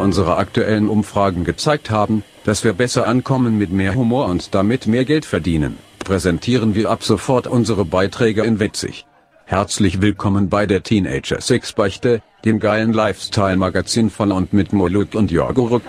[0.00, 5.04] Unserer aktuellen Umfragen gezeigt haben, dass wir besser ankommen mit mehr Humor und damit mehr
[5.04, 9.06] Geld verdienen, präsentieren wir ab sofort unsere Beiträge in witzig.
[9.44, 15.30] Herzlich willkommen bei der Teenager Sex Beichte, dem geilen Lifestyle-Magazin von und mit Moluk und
[15.30, 15.82] Jorguruk.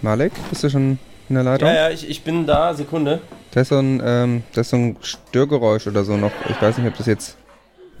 [0.00, 0.98] Malek, bist du schon
[1.28, 1.68] in der Leitung?
[1.68, 3.20] Ja, ja, ich, ich bin da, Sekunde.
[3.52, 6.32] Da ist so ein, ähm, da ist so ein Störgeräusch oder so noch.
[6.48, 7.36] Ich weiß nicht, ob das jetzt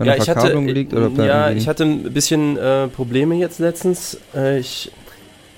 [0.02, 2.88] an ja, der ich hatte, Verkabelung liegt oder ob ja, ich hatte ein bisschen äh,
[2.88, 4.18] Probleme jetzt letztens.
[4.34, 4.92] Äh, ich,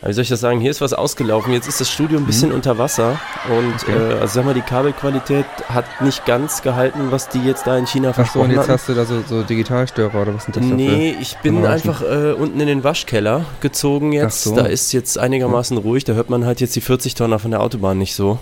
[0.07, 0.61] wie soll ich das sagen?
[0.61, 1.55] Hier ist was ausgelaufen.
[1.55, 3.95] Jetzt ist das Studio ein bisschen unter Wasser und Mhm.
[3.95, 4.12] Okay.
[4.17, 7.87] äh, also sag mal, die Kabelqualität hat nicht ganz gehalten, was die jetzt da in
[7.87, 8.73] China Ach so, und versprochen jetzt hatten.
[8.73, 12.03] hast du da so, so Digitalstörer oder was sind das da Nee, ich bin einfach
[12.03, 14.45] äh, unten in den Waschkeller gezogen jetzt.
[14.45, 14.55] So.
[14.55, 16.05] Da ist jetzt einigermaßen ruhig.
[16.05, 18.39] Da hört man halt jetzt die 40 Tonner von der Autobahn nicht so.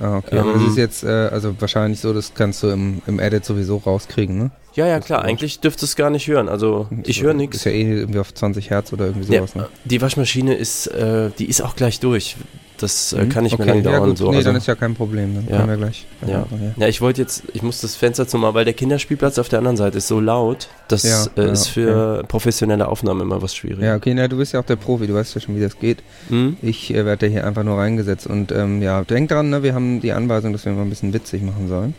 [0.00, 0.38] Ah, okay.
[0.38, 3.44] Aber das Ähm, ist jetzt, äh, also wahrscheinlich so, das kannst du im, im Edit
[3.44, 4.50] sowieso rauskriegen, ne?
[4.74, 5.22] Ja, ja, Das klar.
[5.24, 6.48] ist Eigentlich dürfte es gar nicht hören.
[6.48, 7.64] Also ich höre Ist nichts.
[7.64, 9.68] ja eh irgendwie auf 20 Hertz oder irgendwie Ja, sowas, ne?
[9.84, 12.36] die Waschmaschine ist, äh, die ist auch gleich durch.
[12.80, 13.28] Das äh, Mhm.
[13.28, 14.08] kann mehr okay, lange ja, dauern.
[14.10, 14.18] gut.
[14.18, 14.30] so.
[14.30, 15.34] nee, also, dann ist ja kein Problem.
[15.34, 15.56] Dann Ja.
[15.58, 16.06] können wir gleich.
[16.26, 16.28] Ja.
[16.28, 16.46] ja.
[16.76, 19.76] ja, ich wollte jetzt, ich muss das Fenster zumachen, weil der Kinderspielplatz auf der anderen
[19.76, 20.68] Seite ist so laut.
[20.88, 21.04] Das
[21.36, 23.82] äh, ist für professionelle Aufnahmen immer was schwierig.
[23.82, 25.78] Ja, okay, na, du bist ja auch der Profi, du weißt ja schon, wie das
[25.78, 25.98] geht.
[26.28, 26.56] Hm?
[26.62, 30.00] Ich äh, werde hier einfach nur reingesetzt und ähm, ja, denk dran, ne, wir haben
[30.00, 31.94] die Anweisung, dass wir mal ein bisschen witzig machen sollen.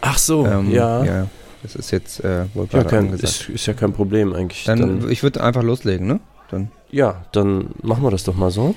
[0.00, 1.04] Ach so, ähm, ja.
[1.04, 1.26] ja.
[1.62, 3.24] Das ist jetzt äh, wohl Ja, kein, angesagt.
[3.24, 4.64] ist, ist ja kein Problem eigentlich.
[4.64, 6.20] Dann, Dann, ich würde einfach loslegen, ne?
[6.50, 6.70] Dann.
[6.90, 8.74] ja, dann machen wir das doch mal so.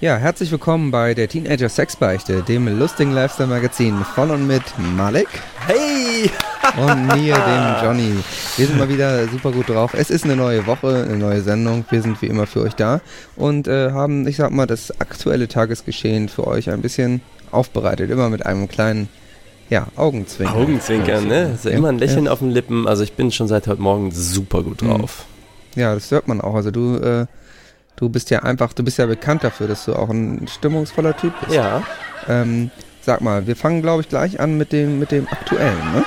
[0.00, 4.62] Ja, herzlich willkommen bei der Teenager Sexbeichte, dem lustigen Lifestyle-Magazin von und mit
[4.96, 5.28] Malik
[5.66, 6.30] Hey!
[6.80, 8.14] und mir, dem Johnny.
[8.56, 9.92] Wir sind mal wieder super gut drauf.
[9.92, 11.84] Es ist eine neue Woche, eine neue Sendung.
[11.90, 13.00] Wir sind wie immer für euch da
[13.36, 17.20] und äh, haben, ich sag mal, das aktuelle Tagesgeschehen für euch ein bisschen
[17.50, 18.10] aufbereitet.
[18.10, 19.08] Immer mit einem kleinen,
[19.68, 20.56] ja, Augenzwinkern.
[20.56, 21.58] Augenzwinkern, ne?
[21.62, 22.32] Ja Ja, immer ein Lächeln ja.
[22.32, 22.86] auf den Lippen.
[22.88, 24.88] Also ich bin schon seit heute Morgen super gut Mhm.
[25.00, 25.26] drauf.
[25.74, 26.54] Ja, das hört man auch.
[26.54, 27.26] Also du, äh,
[28.00, 31.38] du bist ja einfach, du bist ja bekannt dafür, dass du auch ein stimmungsvoller Typ
[31.40, 31.52] bist.
[31.52, 31.82] Ja.
[32.28, 32.70] Ähm,
[33.02, 36.04] sag mal, wir fangen, glaube ich, gleich an mit dem, mit dem aktuellen, ne?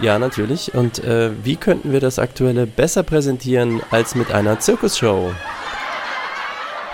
[0.00, 0.74] Ja, natürlich.
[0.74, 5.32] Und äh, wie könnten wir das Aktuelle besser präsentieren als mit einer Zirkusshow?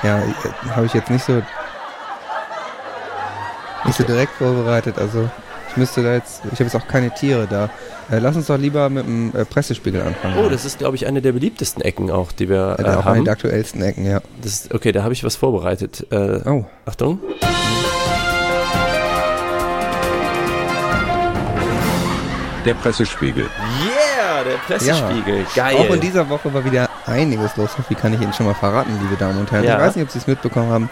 [0.02, 0.22] Ja, äh,
[0.70, 1.42] habe ich jetzt nicht so,
[3.84, 4.98] nicht so direkt vorbereitet.
[4.98, 5.28] Also
[5.72, 7.70] ich müsste da jetzt, ich habe jetzt auch keine Tiere da.
[8.10, 10.36] Äh, lass uns doch lieber mit dem äh, Pressespiegel anfangen.
[10.44, 13.06] Oh, das ist, glaube ich, eine der beliebtesten Ecken auch, die wir äh, äh, auch
[13.06, 13.24] eine haben.
[13.24, 14.20] der aktuellsten Ecken, ja.
[14.42, 16.06] Das ist, okay, da habe ich was vorbereitet.
[16.10, 17.20] Äh, Oh, Achtung.
[22.64, 23.44] Der Pressespiegel.
[23.44, 25.46] Yeah, der Pressespiegel.
[25.54, 25.76] Geil.
[25.76, 27.70] auch in dieser Woche war wieder einiges los.
[27.88, 29.64] Viel kann ich Ihnen schon mal verraten, liebe Damen und Herren.
[29.64, 29.76] Ja.
[29.76, 30.90] Ich weiß nicht, ob Sie es mitbekommen haben.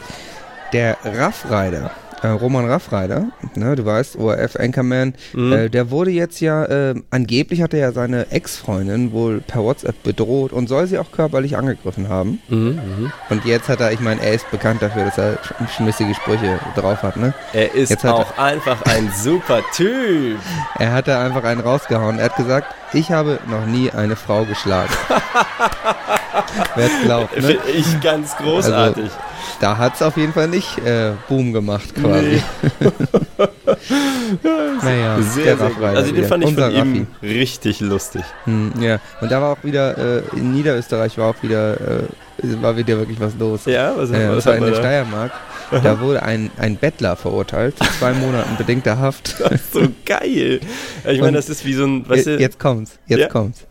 [0.72, 1.90] Der Raffreider,
[2.22, 5.52] äh, Roman Raffreider, ne, du weißt, ORF Anchorman, Mhm.
[5.52, 10.02] äh, der wurde jetzt ja, äh, angeblich hat er ja seine Ex-Freundin wohl per WhatsApp
[10.02, 12.40] bedroht und soll sie auch körperlich angegriffen haben.
[12.48, 12.58] Mhm,
[12.98, 13.12] mhm.
[13.30, 16.58] Und jetzt hat er, ich meine, er ist bekannt dafür, dass er sch- schmissige Sprüche
[16.76, 17.32] drauf hat, ne?
[17.52, 20.38] Er ist Jetzt hat auch einfach ein super Typ.
[20.78, 22.18] Er hat da einfach einen rausgehauen.
[22.18, 24.90] Er hat gesagt, ich habe noch nie eine Frau geschlagen.
[26.76, 27.42] Wer es glaubt, ne?
[27.42, 29.10] Finde ich ganz großartig.
[29.60, 32.42] Da hat es auf jeden Fall nicht äh, Boom gemacht quasi.
[34.82, 35.82] naja, sehr, sehr gut.
[35.84, 36.28] Also den wieder.
[36.28, 37.26] fand ich Unser von ihm Raffi.
[37.26, 38.22] richtig lustig.
[38.44, 42.02] Hm, ja, und da war auch wieder, äh, in Niederösterreich war auch wieder, äh,
[42.62, 43.62] war wieder wirklich was los.
[43.66, 44.74] Ja, was, Äh, was das war in der?
[44.74, 45.32] Steiermark.
[45.84, 49.36] Da wurde ein, ein Bettler verurteilt zu zwei Monaten bedingter Haft.
[49.72, 50.58] So geil.
[51.08, 53.28] Ich meine, das ist wie so ein, weißt Je- du, jetzt kommt's, jetzt Ja.
[53.28, 53.66] kommt's.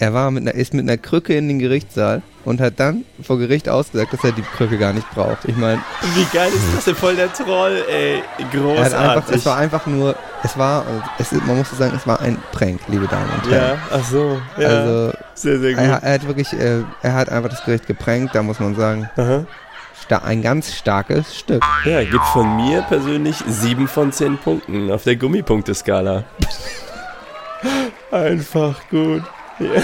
[0.00, 3.38] Er war mit einer, ist mit einer Krücke in den Gerichtssaal und hat dann vor
[3.38, 5.44] Gericht ausgesagt, dass er die Krücke gar nicht braucht.
[5.44, 5.78] Ich meine,
[6.14, 6.94] wie geil ist das denn?
[6.94, 8.22] Voll der Troll, ey.
[8.38, 9.36] hat einfach, Großartig.
[9.36, 10.86] es war einfach nur, es war,
[11.18, 13.78] es, ist- man muss sagen, es war ein Prank, liebe Damen und Herren.
[13.78, 14.40] ja, ach so.
[14.58, 15.82] Ja, Also sehr, sehr gut.
[15.82, 19.10] er, er hat wirklich, äh, er hat einfach das Gericht geprankt, da muss man sagen,
[19.18, 19.44] Aha.
[20.24, 21.62] ein ganz starkes Stück.
[21.84, 26.24] Ja, gibt von mir persönlich 7 von 10 Punkten auf der Gummipunkteskala.
[28.10, 29.22] Einfach gut.
[29.60, 29.82] Ja,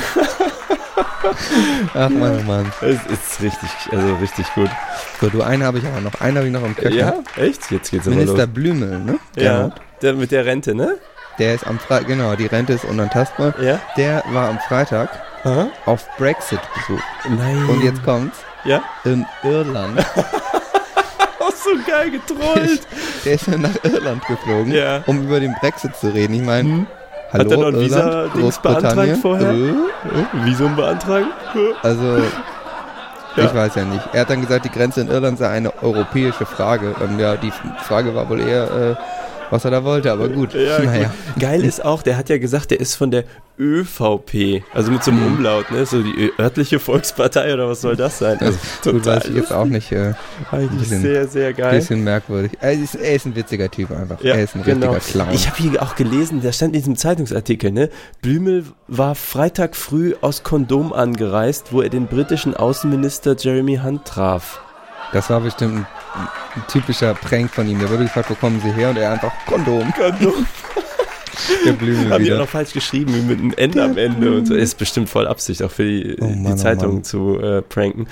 [1.95, 2.73] Ach Mann, oh Mann.
[2.81, 4.71] es ist richtig, also richtig gut.
[5.21, 6.95] So, du, einen habe ich aber noch, einen habe ich noch im Köcher.
[6.95, 7.71] Ja, echt?
[7.71, 8.55] Jetzt geht's aber Minister los.
[8.55, 9.19] Blümel, ne?
[9.37, 9.73] Ja, Gernot.
[10.03, 10.97] der mit der Rente, ne?
[11.39, 13.55] Der ist am Freitag, genau, die Rente ist unantastbar.
[13.61, 13.79] Ja.
[13.97, 15.11] Der war am Freitag
[15.45, 15.69] Aha.
[15.85, 17.03] auf Brexit-Besuch.
[17.29, 17.65] Nein.
[17.69, 18.39] Und jetzt kommt's.
[18.65, 18.83] Ja?
[19.05, 19.99] In Irland.
[21.39, 22.81] Auch so geil getrollt.
[23.25, 25.03] Der ist nach Irland geflogen, Ja.
[25.07, 26.35] um über den Brexit zu reden.
[26.35, 26.87] Ich meine, Hm.
[27.33, 28.95] Hallo, Hat er noch ein Visa-Dings Großbritannien.
[28.97, 29.51] beantragt vorher?
[29.53, 31.27] Äh, Visum beantragen?
[31.83, 32.17] Also,
[33.37, 33.45] Ja.
[33.45, 34.09] ich weiß ja nicht.
[34.15, 36.95] Er hat dann gesagt, die Grenze in Irland sei eine europäische Frage.
[37.03, 37.53] Ähm, ja, die
[37.87, 38.95] Frage war wohl eher, äh,
[39.51, 40.55] was er da wollte, aber gut.
[40.55, 41.13] Ja, naja.
[41.35, 41.43] gut.
[41.43, 43.25] Geil ist auch, der hat ja gesagt, der ist von der
[43.59, 45.87] ÖVP, also mit so einem Umlaut, ne?
[45.87, 48.39] So die örtliche Volkspartei oder was soll das sein?
[48.39, 49.93] Also Gut, weiß ich jetzt auch nicht.
[49.93, 50.13] Äh,
[50.51, 51.77] Eigentlich bisschen- sehr, sehr geil.
[51.79, 52.53] bisschen merkwürdig.
[52.61, 54.23] Er ist, er ist ein witziger Typ einfach.
[54.23, 54.93] Ja, er ist ein genau.
[54.93, 55.35] richtiger Clown.
[55.35, 57.89] Ich habe hier auch gelesen, da stand in diesem Zeitungsartikel, ne?
[58.23, 64.61] Blümel war Freitag früh aus Kondom angereist, wo er den britischen Außenminister Jeremy Hunt traf.
[65.13, 65.87] das war bestimmt ein,
[66.57, 67.79] ein typischer Prank von ihm.
[67.79, 68.91] Der wurde gefragt, wo kommen Sie her?
[68.91, 69.93] Und er einfach Kondom.
[69.95, 70.47] Kondom.
[71.67, 72.39] Der Blümel Haben die auch wieder.
[72.39, 74.55] noch falsch geschrieben, wie mit einem N am Ende und so.
[74.55, 77.05] Ist bestimmt voll Absicht, auch für die, Oh Mann, die oh Zeitung Mann.
[77.05, 78.07] zu äh, pranken.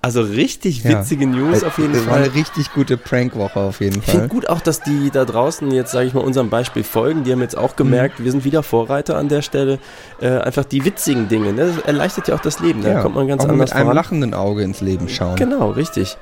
[0.00, 1.00] Also richtig Ja.
[1.00, 2.24] witzige News auf jeden das war Fall.
[2.24, 4.28] eine richtig gute Prankwoche auf jeden Ich finde Fall.
[4.28, 7.24] gut auch, dass die da draußen jetzt, sage ich mal, unserem Beispiel folgen.
[7.24, 8.24] Die haben jetzt auch gemerkt, Mhm.
[8.24, 9.78] wir sind wieder Vorreiter an der Stelle.
[10.20, 11.52] Äh, einfach die witzigen Dinge.
[11.52, 11.66] Ne?
[11.74, 12.82] Das erleichtert ja auch das Leben.
[12.82, 13.96] Da kommt man ganz auch anders mit einem voran.
[13.96, 15.36] lachenden Auge ins Leben schauen.
[15.36, 16.16] Genau, richtig.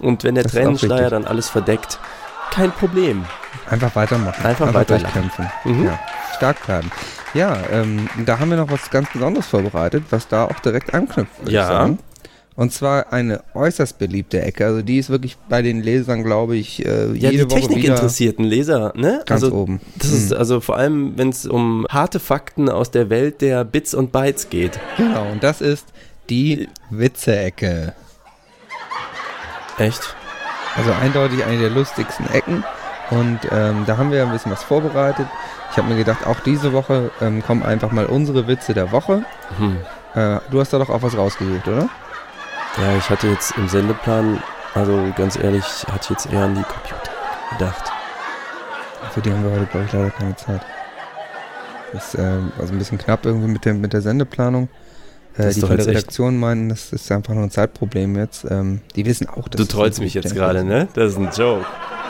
[0.00, 1.98] Und wenn der Das ist Tränenschleier dann alles verdeckt,
[2.50, 3.24] kein Problem.
[3.70, 4.44] Einfach weitermachen.
[4.44, 5.30] Einfach weiterlachen.
[5.32, 5.46] durchkämpfen.
[5.64, 5.84] Mhm.
[5.86, 5.98] Ja.
[6.36, 6.90] Stark bleiben.
[7.34, 11.38] Ja, ähm, da haben wir noch was ganz Besonderes vorbereitet, was da auch direkt anknüpft,
[11.40, 11.62] würde Ja.
[11.62, 11.98] ich sagen.
[12.54, 14.64] Und zwar eine äußerst beliebte Ecke.
[14.64, 18.46] Also die ist wirklich bei den Lesern, glaube ich, äh, Ja, jede die Woche technikinteressierten
[18.46, 19.20] Leser, ne?
[19.26, 19.80] ganz also oben.
[19.96, 20.36] das ist Mhm.
[20.38, 24.48] also vor allem, wenn es um harte Fakten aus der Welt der Bits und Bytes
[24.48, 24.78] geht.
[24.96, 25.84] Genau, und das ist
[26.30, 27.92] die Witze-Ecke.
[29.78, 30.16] Echt?
[30.76, 32.64] Also eindeutig eine der lustigsten Ecken.
[33.10, 35.26] Und ähm, da haben wir ein bisschen was vorbereitet.
[35.70, 39.22] Ich habe mir gedacht, auch diese Woche ähm, kommen einfach mal unsere Witze der Woche.
[39.58, 39.76] Hm.
[40.14, 41.88] Äh, du hast da doch auch was rausgesucht, oder?
[42.78, 44.42] Ja, ich hatte jetzt im Sendeplan,
[44.74, 47.12] also ganz ehrlich, hatte ich jetzt eher an die Computer
[47.52, 47.92] gedacht.
[49.12, 50.60] Für die haben wir heute, glaube ich, leider keine Zeit.
[51.92, 54.68] Das ist ähm, also ein bisschen knapp irgendwie mit der, mit der Sendeplanung.
[55.38, 58.46] Äh, die echt- Redaktion meinen, das ist einfach nur ein Zeitproblem jetzt.
[58.50, 60.88] Ähm, die wissen auch, dass Du trollst mich jetzt gerade, ne?
[60.94, 61.64] Das ist ein Joke.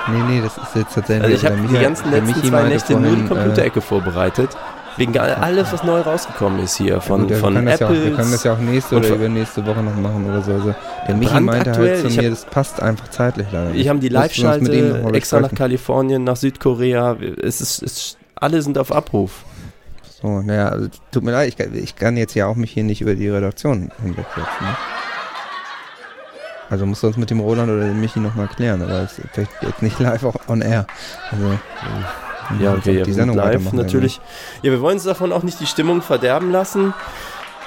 [0.08, 1.25] Nee, nee, das ist jetzt tatsächlich.
[1.34, 4.50] Also ich habe die ganzen letzten Michi zwei Nächte nur die vorhin, äh, Computerecke vorbereitet.
[4.99, 7.02] Wegen alles, was neu rausgekommen ist hier.
[7.02, 8.12] Von, Gut, wir, von können das ja auch, wir Apple.
[8.17, 10.52] können das ja auch nächste oder übernächste Woche noch machen oder so.
[10.52, 10.75] Also
[11.06, 13.75] der Michi meinte halt zu mir, das passt einfach zeitlich leider.
[13.75, 15.52] Ich habe die Live-Schalte extra nach.
[15.55, 17.14] Kalifornien, nach Südkorea.
[17.43, 19.44] Es ist, es, alle sind auf Abruf.
[20.21, 22.85] So, naja, also, tut mir leid, ich, kann- ich kann jetzt ja auch mich hier
[22.85, 24.43] nicht über die Redaktion hinwegsetzen.
[24.63, 24.77] Ne?
[26.71, 29.29] Also musst du uns mit dem Roland oder dem Michi nochmal klären, aber es ist
[29.33, 30.87] vielleicht jetzt nicht live auch on air.
[31.31, 31.59] Also,
[32.63, 34.21] Ja, okay, ja, die Sendung live weitermachen natürlich.
[34.63, 36.93] Ja, wir wollen uns davon auch nicht die Stimmung verderben lassen.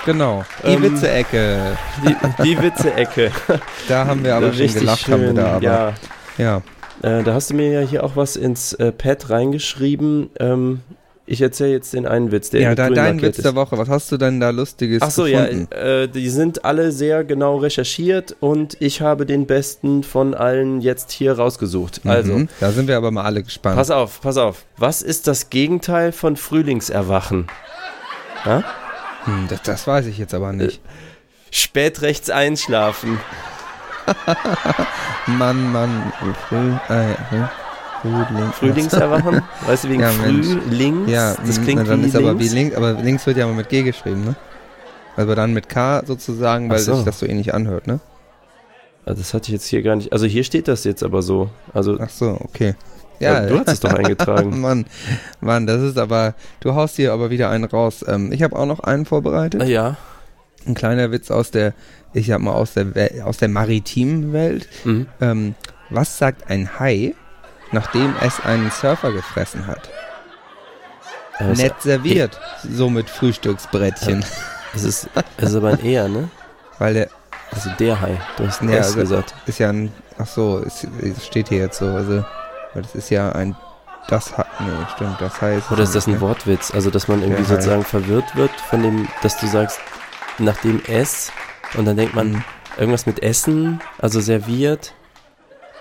[0.05, 1.77] Genau, die Ähm, Witze-Ecke.
[2.03, 3.31] Die, die Witze-Ecke.
[3.87, 5.13] Da haben wir aber schon Richtig gelacht, schön.
[5.13, 5.63] haben wir da aber.
[5.63, 5.93] Ja,
[6.37, 6.61] ja.
[7.01, 10.29] äh, da hast du mir ja hier auch was ins äh, Pad reingeschrieben.
[10.39, 10.81] Ähm,
[11.29, 13.45] ich erzähle jetzt den einen Witz, der Ja, da, dein Witz ist.
[13.45, 15.71] der Woche, was hast du denn da Lustiges Ach so, ja, gefunden?
[15.71, 21.11] äh, die sind alle sehr genau recherchiert und ich habe den besten von allen jetzt
[21.11, 22.01] hier rausgesucht.
[22.05, 23.75] Also, Mhm, da sind wir aber mal alle gespannt.
[23.75, 24.65] pass auf, pass auf.
[24.77, 27.47] Was ist das Gegenteil von Frühlingserwachen?
[28.45, 28.63] Ja?
[29.25, 30.81] Hm, das, das weiß ich jetzt aber nicht.
[31.51, 33.19] Spät rechts einschlafen.
[35.27, 36.11] Mann, Mann,
[36.47, 37.47] früh, äh, hm,
[38.01, 38.51] Frühling.
[38.53, 39.41] Frühlingserwachen?
[39.67, 40.09] Weißt du, wegen Ja.
[40.09, 41.09] Frühlings?
[41.09, 42.75] Ja, das klingt na, dann wie ist aber wie links.
[42.75, 44.35] aber links wird ja mal mit G geschrieben, ne?
[45.17, 46.95] Also dann mit K sozusagen, weil so.
[46.95, 47.99] sich das so ähnlich anhört, ne?
[49.05, 50.13] Also das hatte ich jetzt hier gar nicht.
[50.13, 51.49] Also hier steht das jetzt aber so.
[51.73, 52.75] Also Ach so, okay.
[53.19, 54.61] Ja, du hast es doch eingetragen.
[54.61, 54.85] Mann,
[55.41, 58.05] Mann, das ist aber, du haust hier aber wieder einen raus.
[58.07, 59.63] Ähm, ich habe auch noch einen vorbereitet.
[59.67, 59.97] ja.
[60.65, 61.73] Ein kleiner Witz aus der,
[62.13, 64.67] ich sag mal, aus der, Wel- aus der maritimen Welt.
[64.83, 65.07] Mhm.
[65.21, 65.55] Ähm,
[65.89, 67.15] was sagt ein Hai,
[67.71, 69.89] nachdem es einen Surfer gefressen hat?
[71.39, 74.25] Aber Nett serviert, so mit Frühstücksbrettchen.
[74.75, 76.29] Es ist, es ist aber ein eher, ne?
[76.77, 77.09] Weil der
[77.55, 78.17] Also der Hai.
[78.37, 79.33] Du hast Ja, ja, also- gesagt.
[79.45, 80.85] ist ja ein, ach so, es,
[81.25, 82.23] steht hier jetzt so, also,
[82.73, 83.55] weil das ist ja ein,
[84.09, 85.71] das hat, nee, stimmt, das heißt.
[85.71, 86.71] Oder ist das ein Wortwitz?
[86.71, 87.55] Also dass man irgendwie Der Hai.
[87.55, 89.79] sozusagen verwirrt wird von dem, dass du sagst,
[90.39, 91.31] nach dem S
[91.77, 92.43] und dann denkt man Mhm.
[92.77, 94.93] irgendwas mit Essen, also serviert.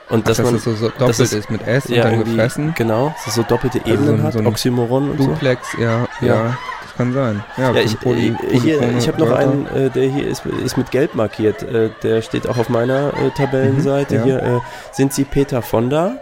[0.09, 2.13] Und Dass, dass man das so, so doppelt ist- ist, mit S und ja dann
[2.15, 2.73] irgendwie, gefressen.
[2.77, 5.27] genau, dass es so doppelte Also Ebenen so ein- hat, so ein Oxymoron und so.
[5.27, 6.57] Duplex, ja, ja, Ja.
[6.83, 7.45] das kann sein.
[7.59, 10.47] Ja, Ja, ich, Poly- äh, hier, polyphone ich habe noch einen, äh, der hier ist,
[10.47, 11.63] ist mit Gelb markiert.
[11.63, 14.21] Äh, der steht auch auf meiner äh, Tabellenseite.
[14.21, 14.25] Mhm.
[14.25, 14.61] Hier äh,
[14.93, 16.13] sind Sie Peter Fonda?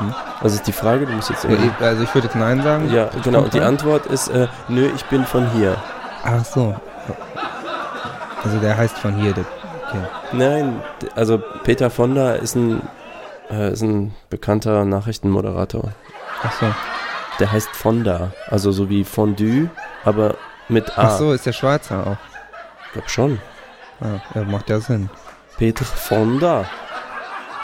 [0.00, 0.14] Mhm.
[0.42, 2.92] Also ist die Frage, du musst jetzt ich- also ich würde jetzt Nein sagen.
[2.92, 3.40] Ja, genau.
[3.42, 3.60] Und die.
[3.60, 5.76] Antwort ist, äh, nö, ich bin von hier.
[6.24, 6.74] Ach so.
[8.44, 9.44] Also der heißt von hier, der,
[9.90, 10.02] okay.
[10.32, 10.82] Nein,
[11.14, 12.82] also Peter Fonda ist ein,
[13.50, 15.92] äh, ist ein bekannter Nachrichtenmoderator.
[16.42, 16.66] Ach so.
[17.38, 19.70] Der heißt Fonda, also so wie Fondue,
[20.04, 20.36] aber
[20.68, 21.02] mit A.
[21.04, 22.16] Ach so, ist der Schweizer auch.
[22.86, 23.40] Ich glaub schon.
[24.00, 25.10] Ah, ja, macht ja Sinn.
[25.58, 26.64] Peter Fonda.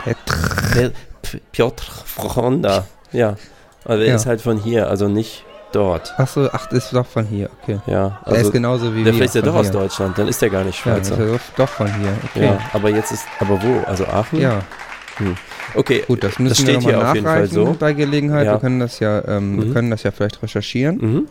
[0.03, 0.91] Petr.
[1.51, 2.85] Piotr Fonda.
[3.11, 3.35] Ja.
[3.85, 4.15] Also er Ja.
[4.15, 6.13] ist halt von hier, also nicht dort.
[6.17, 7.79] Ach so, ach, ist doch von hier, okay.
[7.87, 9.13] Ja, der ist also genauso wie der wir.
[9.13, 9.73] vielleicht ist ja doch aus hier.
[9.79, 11.13] Deutschland, dann ist der gar nicht Ja, Schweizer.
[11.17, 12.45] ist ja doch- von hier, okay.
[12.45, 13.83] Ja, aber jetzt ist, aber wo?
[13.85, 14.39] Also Aachen?
[14.39, 14.61] Ja,
[15.73, 17.75] Okay, gut, das müssen das wir steht hier nochmal auf jeden Fall nachreichen so.
[17.79, 18.45] bei Gelegenheit.
[18.45, 18.53] Ja.
[18.53, 19.73] Wir können das ja, ähm, wir Mhm.
[19.73, 20.97] können das ja vielleicht recherchieren.
[20.97, 21.27] Mhm.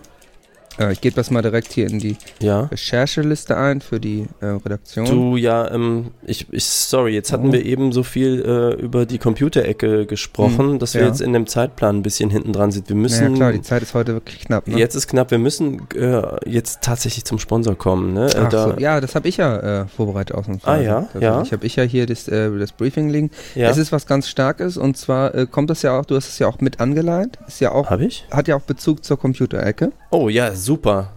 [0.78, 2.62] Äh, ich gebe das mal direkt hier in die Ja.
[2.62, 5.06] Rechercheliste ein für die äh, Redaktion.
[5.06, 7.52] Du, ja, ähm, ich, ich, sorry, jetzt hatten Oh.
[7.52, 11.06] wir eben so viel äh, über die Computerecke gesprochen, Hm, dass wir ja.
[11.08, 12.88] jetzt in dem Zeitplan ein bisschen hinten dran sind.
[12.88, 14.66] Wir ja, müssen, klar, die Zeit ist heute wirklich knapp.
[14.68, 14.78] Ne?
[14.78, 18.28] jetzt ist knapp, wir müssen äh, jetzt tatsächlich zum Sponsor kommen, ne?
[18.36, 20.80] Ach da, so, ja, das habe ich ja äh, vorbereitet ausnahmsweise.
[20.80, 21.22] Ah, ja, Tatsächlich.
[21.22, 21.42] ja.
[21.42, 23.30] Ich habe ich ja hier das, äh, das Briefing liegen.
[23.54, 23.70] ja.
[23.70, 26.46] Es ist was ganz Starkes und zwar kommt das ja auch, du hast es ja
[26.46, 28.26] auch mit angeleitet, ist ja auch, Hab ich?
[28.30, 29.92] hat ja auch Bezug zur Computerecke.
[30.10, 30.65] Oh ja, super.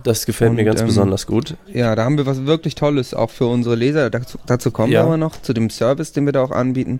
[0.04, 1.56] Das gefällt mir Und, ganz ähm, besonders gut.
[1.74, 4.10] Ja, da haben wir was wirklich Tolles auch für unsere Leser.
[4.10, 5.02] Dazu, dazu kommen Ja.
[5.02, 7.00] wir aber noch, zu dem Service, den wir da auch anbieten.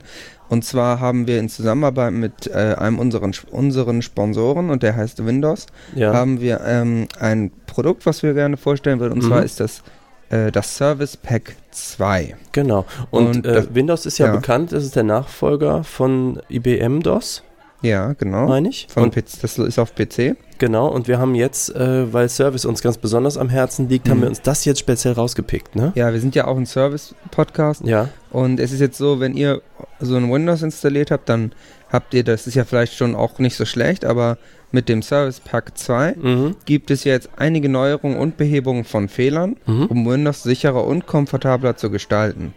[0.50, 5.26] Und zwar haben wir in Zusammenarbeit mit äh, einem unseren, unseren Sponsoren, und der heißt
[5.26, 6.14] Windows, Ja.
[6.14, 9.14] haben wir ähm, ein Produkt, was wir gerne vorstellen würden.
[9.14, 9.28] Und Mhm.
[9.28, 9.84] zwar ist das
[10.32, 12.36] äh, das Service Pack 2.
[12.52, 12.86] Genau.
[13.10, 14.36] Und, Und äh, das- Windows ist ja, ja.
[14.36, 17.42] bekannt, das ist der Nachfolger von IBM DOS,
[17.82, 18.48] Ja, genau.
[18.48, 18.88] meine ich.
[18.90, 20.36] Von Und, PC, das ist auf PC.
[20.58, 24.18] genau, und wir haben jetzt, äh, weil Service uns ganz besonders am Herzen liegt, haben
[24.18, 24.22] Mhm.
[24.24, 25.94] wir uns das jetzt speziell rausgepickt, ne?
[25.96, 27.86] Ja, wir sind ja auch ein Service-Podcast.
[27.86, 28.10] Ja.
[28.32, 29.62] Und es ist jetzt so, wenn ihr
[30.00, 31.54] so ein Windows installiert habt, dann
[31.92, 34.38] habt ihr, das ist ja vielleicht schon auch nicht so schlecht, aber
[34.72, 36.56] mit dem Service Pack 2 Mhm.
[36.66, 39.86] gibt es jetzt einige Neuerungen und Behebungen von Fehlern, Mhm.
[39.86, 42.54] um Windows sicherer und komfortabler zu gestalten.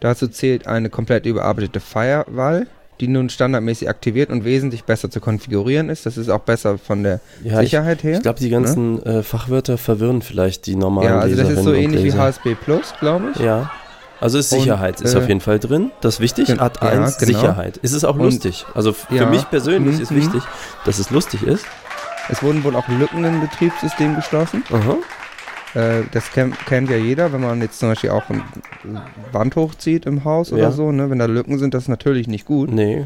[0.00, 2.66] Dazu zählt eine komplett überarbeitete Firewall,
[3.00, 6.06] die nun standardmäßig aktiviert und wesentlich besser zu konfigurieren ist.
[6.06, 8.16] Das ist auch besser von der Ja, ich, Sicherheit her.
[8.16, 11.70] ich glaube, die ganzen äh, Fachwörter verwirren vielleicht die normalen ja, also das ist so
[11.72, 12.18] Leserinnen und ähnlich wie.
[12.18, 13.40] HSB Plus, glaube ich.
[13.40, 13.70] Ja.
[14.18, 15.90] Also ist Und, Sicherheit ist äh, auf jeden Fall drin.
[16.00, 16.58] Das ist wichtig.
[16.58, 17.38] Art ja, 1, genau.
[17.38, 17.76] Sicherheit.
[17.78, 18.64] Ist es auch Und- lustig.
[18.74, 19.26] Also f- für Ja.
[19.26, 20.16] mich persönlich Mhm, ist mhm.
[20.16, 20.42] wichtig,
[20.86, 21.66] dass es lustig ist.
[22.30, 24.64] Es wurden wohl auch Lücken im Betriebssystem geschlossen.
[24.72, 24.96] Aha.
[25.76, 28.42] Äh, das kennt, kennt ja jeder, wenn man jetzt zum Beispiel auch eine
[29.32, 30.56] Wand hochzieht im Haus Ja.
[30.56, 31.10] oder so, ne?
[31.10, 32.70] wenn da Lücken sind, das ist natürlich nicht gut.
[32.72, 33.04] Nee.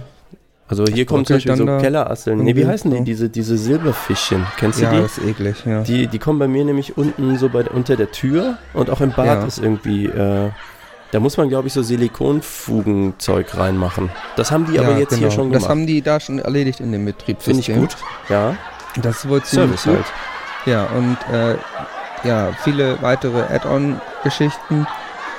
[0.68, 2.38] Also hier kommen zum Beispiel so Kellerasseln.
[2.44, 2.98] Nee, wie heißen die?
[2.98, 3.02] so.
[3.04, 4.46] Diese, diese Silberfischchen.
[4.56, 5.00] Kennst du Ja, die?
[5.00, 5.82] das ist eklig, ja.
[5.82, 9.10] Die, die kommen bei mir nämlich unten so bei, unter der Tür und auch im
[9.10, 9.44] Bad Ja.
[9.44, 10.50] ist irgendwie, äh,
[11.10, 14.10] da muss man glaube ich so Silikonfugenzeug reinmachen.
[14.36, 15.30] Das haben die aber ja, jetzt hier genau.
[15.34, 15.70] schon Das gemacht.
[15.70, 17.74] haben die da schon erledigt in dem Finde Betriebssystem.
[17.74, 17.96] ich gut.
[18.28, 18.54] Ja.
[19.02, 19.94] Das ist wohl ziemlich Service gut.
[19.94, 20.66] halt.
[20.66, 21.56] Ja, und äh,
[22.24, 24.86] ja, viele weitere Add-on-Geschichten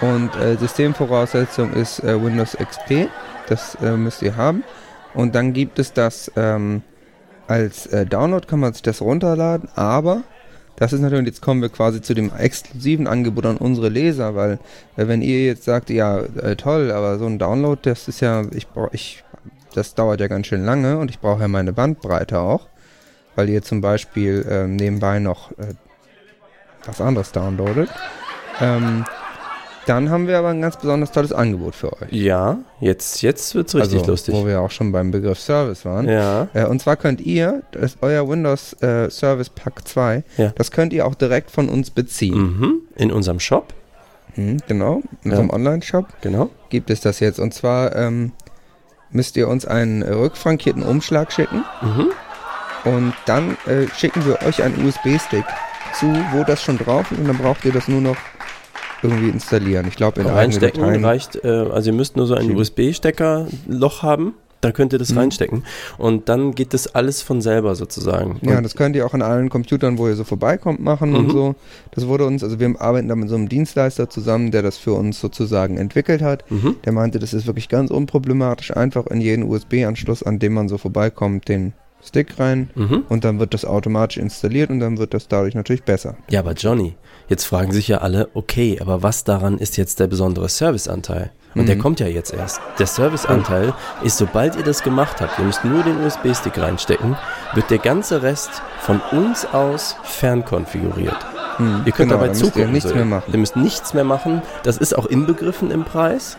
[0.02, 3.10] und äh, Systemvoraussetzung ist äh, Windows XP.
[3.48, 4.64] Das äh, müsst ihr haben.
[5.14, 6.82] Und dann gibt es das ähm,
[7.52, 10.24] als äh, Download kann man sich das runterladen, aber
[10.78, 14.54] das ist natürlich, jetzt kommen wir quasi zu dem exklusiven Angebot an unsere Leser, weil
[14.96, 18.44] äh, wenn ihr jetzt sagt, ja, äh, toll, aber so ein Download, das ist ja,
[18.52, 19.24] ich brauche, ich,
[19.74, 22.68] das dauert ja ganz schön lange und ich brauche ja meine Bandbreite auch,
[23.36, 25.52] weil ihr zum Beispiel ähm, nebenbei noch
[26.88, 27.90] was anderes downloadet.
[28.60, 29.06] Ähm,
[29.88, 32.12] dann haben wir aber ein ganz besonders tolles Angebot für euch.
[32.12, 34.36] Ja, jetzt, jetzt wird's richtig also, lustig.
[34.36, 36.08] Wo wir auch schon beim Begriff Service waren.
[36.08, 36.48] Ja.
[36.54, 40.52] Äh, und zwar könnt ihr, das, euer Windows äh, Service Pack 2, Ja.
[40.56, 42.36] das könnt ihr auch direkt von uns beziehen.
[42.60, 42.74] Mhm.
[42.96, 43.74] In unserem Shop,
[44.38, 45.38] Mhm, genau, in Ja.
[45.38, 46.50] unserem Online-Shop genau.
[46.70, 47.38] gibt es das jetzt.
[47.40, 48.32] Und zwar ähm,
[49.10, 52.12] müsst ihr uns einen rückfrankierten Umschlag schicken Mhm.
[52.86, 55.44] und dann äh, schicken wir euch einen USB-Stick
[55.94, 58.18] zu, wo das schon drauf ist und dann braucht ihr das nur noch
[59.04, 59.88] irgendwie installieren.
[59.88, 61.04] Ich glaube in Reinstecken Dateien.
[61.06, 62.56] reicht, äh, also ihr müsst nur so ein.
[62.56, 65.18] USB-Stecker-Loch haben, dann könnt ihr das Mhm.
[65.18, 65.64] reinstecken
[65.98, 68.38] und dann geht das alles von selber sozusagen.
[68.44, 71.28] Ja, Und- das könnt ihr auch an allen Computern, wo ihr so vorbeikommt, machen und
[71.30, 71.32] Mhm.
[71.32, 71.56] so.
[71.96, 74.94] Das wurde uns, also wir arbeiten da mit so einem Dienstleister zusammen, der das für
[74.94, 76.44] uns sozusagen entwickelt hat.
[76.52, 76.76] mhm.
[76.86, 80.78] Der meinte, das ist wirklich ganz unproblematisch, einfach in jeden USB-Anschluss, an dem man so
[80.78, 83.04] vorbeikommt, den Stick rein Mhm.
[83.10, 86.16] und dann wird das automatisch installiert und dann wird das dadurch natürlich besser.
[86.30, 86.96] Ja, aber Johnny,
[87.28, 91.32] jetzt fragen sich ja alle, okay, aber was daran ist jetzt der besondere Serviceanteil?
[91.54, 91.80] Und der Mhm.
[91.82, 92.62] kommt ja jetzt erst.
[92.80, 97.18] Der Serviceanteil ist, sobald ihr das gemacht habt, ihr müsst nur den USB-Stick reinstecken,
[97.54, 101.18] wird der ganze Rest von uns aus fernkonfiguriert.
[101.58, 102.62] Hm, Ihr könnt genau, dabei zugucken.
[102.62, 102.96] ihr nichts so.
[102.96, 103.32] mehr machen.
[103.34, 104.42] Ihr müsst nichts mehr machen.
[104.64, 106.38] Das ist auch inbegriffen im Preis.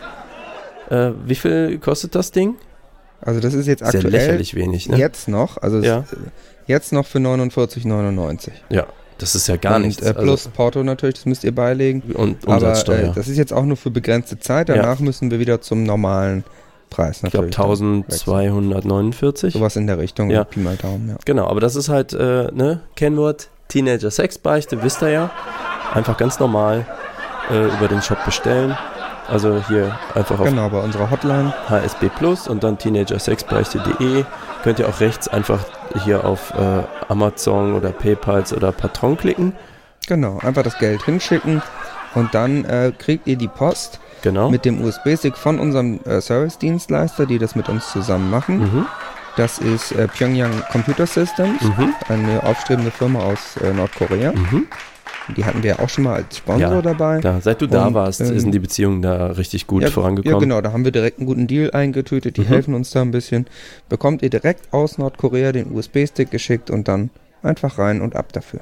[0.89, 2.55] Äh, wie viel kostet das Ding?
[3.25, 4.97] Also das ist jetzt Sehr aktuell lächerlich wenig, ne?
[4.97, 6.03] jetzt noch, also Ja.
[6.67, 8.51] jetzt noch für 49,99.
[8.69, 8.85] Ja,
[9.17, 10.01] das ist ja gar und, nichts.
[10.01, 12.03] Äh, plus Porto natürlich, das müsst ihr beilegen.
[12.07, 13.09] also, und Aber Umsatzsteuer.
[13.09, 14.69] äh, das ist jetzt auch nur für begrenzte Zeit.
[14.69, 14.75] Ja.
[14.75, 16.43] Danach müssen wir wieder zum normalen
[16.89, 17.57] Preis ich glaube natürlich.
[17.57, 19.53] 1249.
[19.53, 20.29] Sowas in der Richtung.
[20.29, 20.43] Ja.
[20.43, 21.15] Pi mal Daumen, ja.
[21.25, 25.31] Genau, aber das ist halt, äh, ne, Kennwort Teenager Sexbeichte, wisst ihr ja.
[25.93, 26.85] Einfach ganz normal
[27.51, 28.75] äh, über den Shop bestellen.
[29.27, 31.53] Also hier einfach auf Genau, bei unserer Hotline.
[31.69, 34.25] HSB Plus und dann teenagersexbeichte.de
[34.63, 35.59] könnt ihr auch rechts einfach
[36.03, 39.53] hier auf äh, Amazon oder PayPal oder Patron klicken.
[40.07, 41.61] Genau, einfach das Geld hinschicken
[42.15, 44.49] und dann äh, kriegt ihr die Post Genau.
[44.49, 48.59] mit dem USB-Stick von unserem äh, Service-Dienstleister, die das mit uns zusammen machen.
[48.59, 48.85] mhm.
[49.35, 51.93] Das ist äh, Pyongyang Computer Systems, Mhm.
[52.07, 54.31] eine aufstrebende Firma aus äh, Nordkorea.
[54.31, 54.67] Mhm.
[55.29, 57.19] Die hatten wir ja auch schon mal als Sponsor Ja, dabei.
[57.21, 60.33] Da, seit du da Und, warst, ähm, sind die Beziehungen da richtig gut ja, vorangekommen.
[60.35, 62.35] Ja, genau, da haben wir direkt einen guten Deal eingetütet.
[62.37, 62.45] Die Mhm.
[62.47, 63.47] helfen uns da ein bisschen.
[63.87, 67.09] Bekommt ihr direkt aus Nordkorea den USB-Stick geschickt und dann
[67.41, 68.61] einfach rein und ab dafür.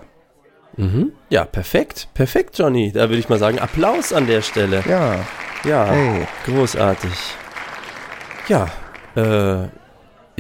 [0.78, 1.12] Mhm.
[1.30, 2.08] Ja, perfekt.
[2.14, 2.92] Perfekt, Johnny.
[2.92, 4.84] Da würde ich mal sagen, Applaus an der Stelle.
[4.88, 5.16] Ja,
[5.66, 6.28] Ja, hey.
[6.46, 7.12] großartig.
[8.48, 8.68] Ja,
[9.16, 9.68] äh,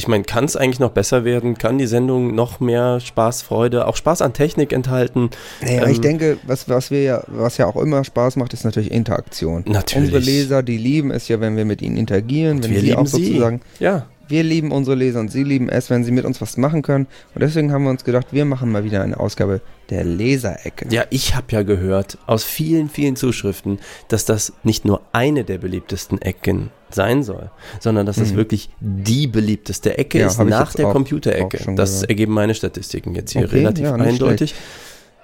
[0.02, 1.58] ich meine, kann es eigentlich noch besser werden?
[1.58, 5.30] Kann die Sendung noch mehr Spaß, Freude, auch Spaß an Technik enthalten?
[5.62, 8.66] Naja, Ähm, ich denke, was, was wir ja, was ja auch immer Spaß macht, ist
[8.66, 9.64] natürlich Interaktion.
[9.68, 10.14] Natürlich.
[10.14, 12.86] Unsere Leser, die lieben es ja, wenn wir mit ihnen interagieren, Und wenn wir sie
[12.88, 13.26] lieben auch sie.
[13.28, 16.58] sozusagen, Ja, wir lieben unsere Leser und sie lieben es, wenn sie mit uns was
[16.58, 17.06] machen können.
[17.36, 19.62] Und deswegen haben wir uns gedacht, wir machen mal wieder eine Ausgabe
[19.92, 20.88] der Leserecke.
[20.90, 25.58] ja, ich habe ja gehört aus vielen, vielen Zuschriften, dass das nicht nur eine der
[25.60, 28.38] beliebtesten Ecken sein soll, sondern dass es Mhm.
[28.38, 31.58] wirklich die beliebteste Ecke Ja, ist nach der Computerecke.
[31.76, 32.10] Das gehört.
[32.10, 34.56] ergeben meine Statistiken jetzt hier Okay, relativ ja, eindeutig.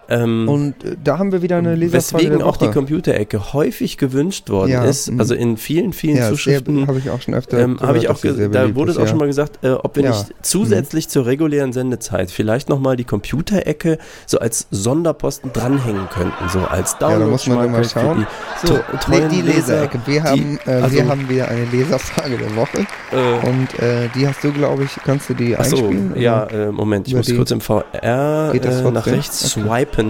[0.09, 2.67] Ähm, Und äh, da haben wir wieder eine Leserfrage Weswegen auch die.
[2.67, 5.11] Computerecke häufig gewünscht worden Ja, ist.
[5.11, 5.19] mhm.
[5.19, 8.17] Also in vielen, vielen ja, Zuschriften habe ich auch schon öfter ähm, habe ich gehört,
[8.17, 10.09] auch, sehr da beliebt wurde es auch schon mal gesagt, äh, ob wir Ja.
[10.11, 16.59] nicht zusätzlich zur regulären Sendezeit vielleicht nochmal die Computerecke so als Sonderposten dranhängen könnten, so
[16.59, 17.31] als Ja, da Download.
[17.31, 18.27] muss man immer schauen.
[18.63, 19.99] So, to- nee, die Leser, Leserecke.
[20.05, 22.85] Wir die- haben, äh, also- wir haben wieder eine Leserfrage der Woche.
[23.11, 26.13] Äh, Und äh, die hast du, glaube ich, kannst du die Achso, einspielen?
[26.19, 28.53] ja, äh, Moment, ich muss die- kurz im VR
[28.91, 29.61] nach rechts Okay.
[29.67, 29.96] swipen.
[29.97, 30.03] Äh,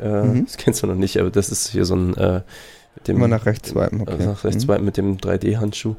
[0.00, 0.44] Mhm.
[0.46, 2.42] Das kennst du noch nicht, aber das ist hier so ein äh,
[2.96, 4.12] mit dem, Immer nach rechts swipen, okay.
[4.12, 4.68] Also nach rechts Mhm.
[4.68, 5.94] swipen mit dem 3D-Handschuh.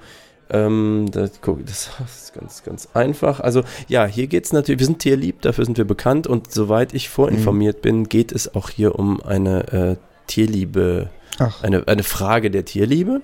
[0.50, 3.40] Ähm, das, guck, das ist ganz, ganz einfach.
[3.40, 6.94] Also ja, hier geht es natürlich, wir sind tierlieb, dafür sind wir bekannt und soweit
[6.94, 7.81] ich vorinformiert Mhm.
[7.81, 9.96] bin, geht es auch hier um eine äh,
[10.27, 13.22] Tierliebe, Ach, eine, eine Frage der Tierliebe.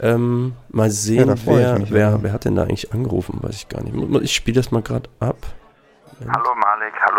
[0.00, 2.22] Ähm, mal sehen, ich wer, wer, ja.
[2.22, 3.94] wer hat denn da eigentlich angerufen, weiß ich gar nicht.
[4.24, 5.38] Ich spiele das mal gerade ab.
[6.20, 6.50] Hallo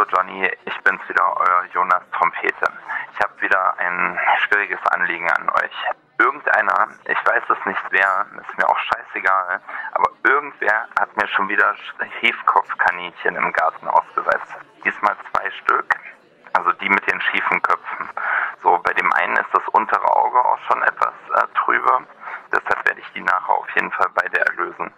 [0.09, 2.71] Johnny, ich bin's wieder, euer Jonas Trompete.
[3.13, 5.71] Ich habe wieder ein schwieriges Anliegen an euch.
[6.19, 9.59] Irgendeiner, ich weiß es nicht wer, ist mir auch scheißegal,
[9.91, 11.75] aber irgendwer hat mir schon wieder
[12.19, 14.55] Schiefkopfkaninchen im Garten ausgesetzt.
[14.83, 15.95] Diesmal zwei Stück,
[16.53, 18.09] also die mit den schiefen Köpfen.
[18.63, 22.07] So, bei dem einen ist das untere Auge auch schon etwas äh, trübe,
[22.51, 24.91] deshalb werde ich die nachher auf jeden Fall beide erlösen.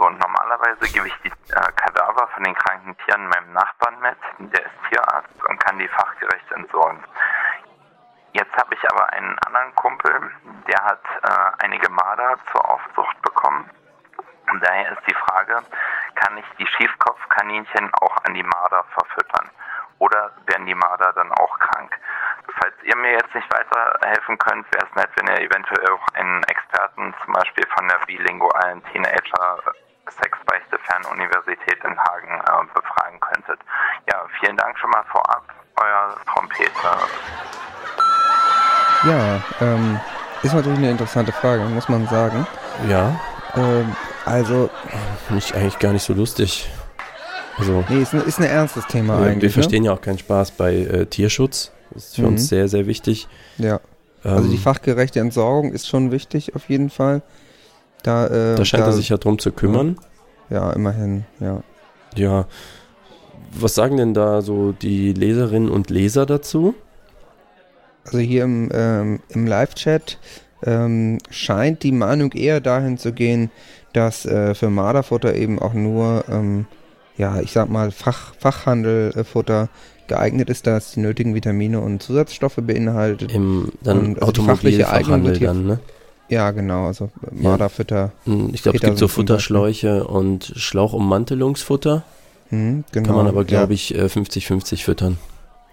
[0.00, 4.16] Und normalerweise gebe ich die äh, Kadaver von den kranken Tieren meinem Nachbarn mit.
[4.38, 7.04] Der ist Tierarzt und kann die fachgerecht entsorgen.
[8.32, 10.30] Jetzt habe ich aber einen anderen Kumpel,
[10.66, 13.68] der hat äh, einige Marder zur Aufzucht bekommen.
[14.50, 15.62] Und daher ist die Frage,
[16.14, 19.50] kann ich die Schiefkopfkaninchen auch an die Marder verfüttern?
[19.98, 21.94] Oder werden die Marder dann auch krank?
[22.58, 26.42] Falls ihr mir jetzt nicht weiterhelfen könnt, wäre es nett, wenn ihr eventuell auch einen
[26.44, 29.58] Experten zum Beispiel von der bilingualen Teenager
[30.12, 33.58] Sexbeichte Fernuniversität in Hagen äh, befragen könntet.
[34.10, 35.42] Ja, vielen Dank schon mal vorab.
[35.76, 36.98] Euer Trompeter.
[39.06, 39.98] ja, ähm,
[40.42, 42.46] ist natürlich eine interessante Frage, muss man sagen.
[42.88, 43.18] Ja,
[43.56, 43.96] Ähm,
[44.26, 44.70] also,
[45.26, 46.70] finde ich eigentlich gar nicht so lustig.
[47.58, 49.42] Also, nee, ist, ein- ist ein ernstes Thema wir, eigentlich.
[49.42, 51.72] wir verstehen ja auch keinen Spaß bei äh, Tierschutz.
[51.90, 52.28] Das ist für Mhm.
[52.28, 53.26] uns sehr, sehr wichtig.
[53.58, 53.66] Ne?
[53.66, 53.80] Ja.
[54.22, 57.22] Also Ähm, die fachgerechte Entsorgung ist schon wichtig auf jeden Fall.
[58.02, 59.96] Da, äh, da scheint er sich ja drum zu kümmern.
[60.48, 61.62] Ja, immerhin, ja.
[62.16, 62.46] Ja.
[63.52, 66.74] Was sagen denn da so die Leserinnen und Leser dazu?
[68.04, 70.18] Also hier im, ähm, im Live-Chat
[70.64, 73.50] ähm, scheint die Meinung eher dahin zu gehen,
[73.92, 76.66] dass äh, für Marderfutter eben auch nur, ähm,
[77.16, 79.68] ja, ich sag mal, Fach, Fachhandelfutter
[80.06, 83.32] geeignet ist, da es die nötigen Vitamine und Zusatzstoffe beinhaltet.
[83.32, 84.26] Im dann Und, also
[85.24, 85.80] wird hier- dann, ne?
[86.30, 88.12] Ja, genau, also Marderfutter.
[88.24, 89.08] Hm, Ich glaube, es gibt so.
[89.08, 92.02] Futterschläuche und Schlauchummantelungsfutter.
[92.50, 93.06] Hm, genau.
[93.06, 95.18] Kann man aber, glaube ich, äh, 50-50 füttern.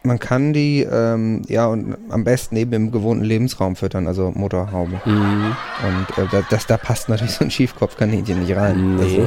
[0.04, 5.02] Man kann die, ähm, ja, und am besten eben im gewohnten Lebensraum füttern, also Motorhaube.
[5.06, 5.56] Mhm.
[5.86, 8.96] Und äh, da, das, da passt natürlich so ein Schiefkopfkaninchen nicht rein.
[8.96, 9.02] Nee.
[9.04, 9.22] Also,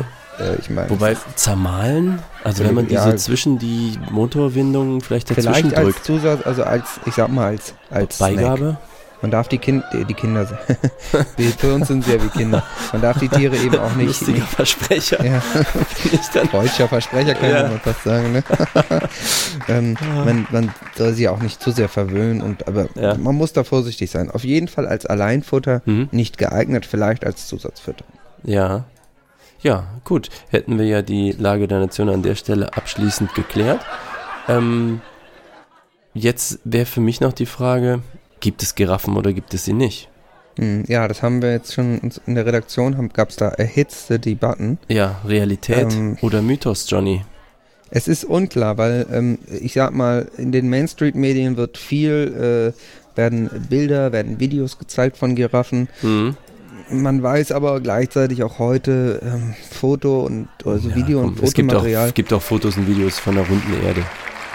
[0.53, 2.21] äh, ich meine, Wobei, zermahlen?
[2.45, 3.05] Also wenn man Ja.
[3.05, 6.05] diese zwischen die Motorwindungen vielleicht dazwischen vielleicht als drückt.
[6.05, 8.77] Zusatz, also als, ich sag mal, als, als Snack.
[9.23, 10.47] Man darf die, kind, die, die Kinder,
[11.59, 12.63] für uns sind sie ja wie Kinder.
[12.93, 15.23] Man darf die Tiere eben auch nicht, Lustiger nicht Versprecher.
[15.25, 15.43] ja,
[16.53, 17.69] deutscher Versprecher kann Ja.
[17.69, 18.33] man fast sagen.
[18.33, 18.43] Ne?
[19.69, 23.15] ähm, man, man soll sie auch nicht zu sehr verwöhnen, und, aber Ja.
[23.17, 24.31] man muss da vorsichtig sein.
[24.31, 26.09] Auf jeden Fall als Alleinfutter Mhm.
[26.13, 28.05] nicht geeignet, vielleicht als Zusatzfutter.
[28.43, 28.85] Ja.
[29.63, 30.31] Ja, gut.
[30.49, 33.81] Hätten wir ja die Lage der Nation an der Stelle abschließend geklärt.
[34.49, 35.03] Ähm,
[36.15, 38.01] jetzt wäre für mich noch die Frage,
[38.41, 40.09] gibt es Giraffen oder gibt es sie nicht?
[40.59, 44.79] Hm, Ja, das haben wir jetzt schon in der Redaktion, gab es da erhitzte Debatten.
[44.89, 47.23] Ja, Realität Ähm, oder Mythos, Johnny?
[47.91, 53.51] Es ist unklar, weil ähm, ich sag mal, in den Mainstream-Medien wird viel, äh, werden
[53.69, 55.89] Bilder, werden Videos gezeigt von Giraffen.
[56.01, 56.37] Hm?
[56.93, 61.53] Man weiß aber gleichzeitig auch heute ähm, Foto und also Ja, Video komm, und es
[61.53, 62.09] gibt auch, Fotomaterial.
[62.09, 64.03] es gibt auch Fotos und Videos von der runden Erde.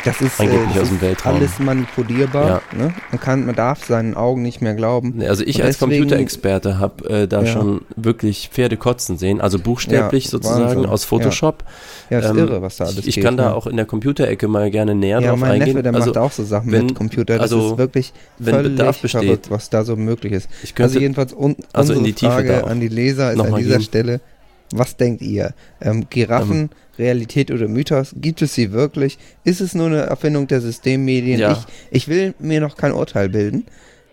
[0.06, 1.36] Das ist, angeblich das aus dem ist Weltraum.
[1.36, 2.62] alles manipulierbar.
[2.78, 2.94] Ne?
[3.12, 5.22] Man kann, man darf seinen Augen nicht mehr glauben.
[5.22, 7.48] Also ich Und als Computerexperte habe äh, da Ja.
[7.52, 10.86] schon wirklich Pferde kotzen sehen, also buchstäblich Ja, sozusagen Wahnsinn.
[10.86, 11.63] aus Photoshop.
[12.10, 13.24] Ja, ist Ähm, irre, was da alles ich, ich geht.
[13.24, 13.56] kann da ne?
[13.56, 15.70] auch in der Computerecke mal gerne näher Ja, drauf mein eingehen.
[15.74, 17.34] Neffe, der also macht auch so Sachen wenn- mit Computer.
[17.36, 19.22] Das also, ist wirklich wenn völlig Bedarf besteht.
[19.24, 20.50] verrückt, was da so möglich ist.
[20.76, 23.38] könnte Also jedenfalls un also in unsere die Tiefe Frage da an die Leser ist
[23.38, 23.82] noch an dieser gehen.
[23.84, 24.22] Stelle,
[24.72, 25.54] was denkt ihr?
[25.82, 28.14] Ähm, Giraffen, Realität oder Mythos?
[28.16, 29.18] Gibt es sie wirklich?
[29.44, 31.40] Ist es nur eine Erfindung der Systemmedien?
[31.40, 31.52] Ja.
[31.52, 33.66] Ich, ich will mir noch kein Urteil bilden,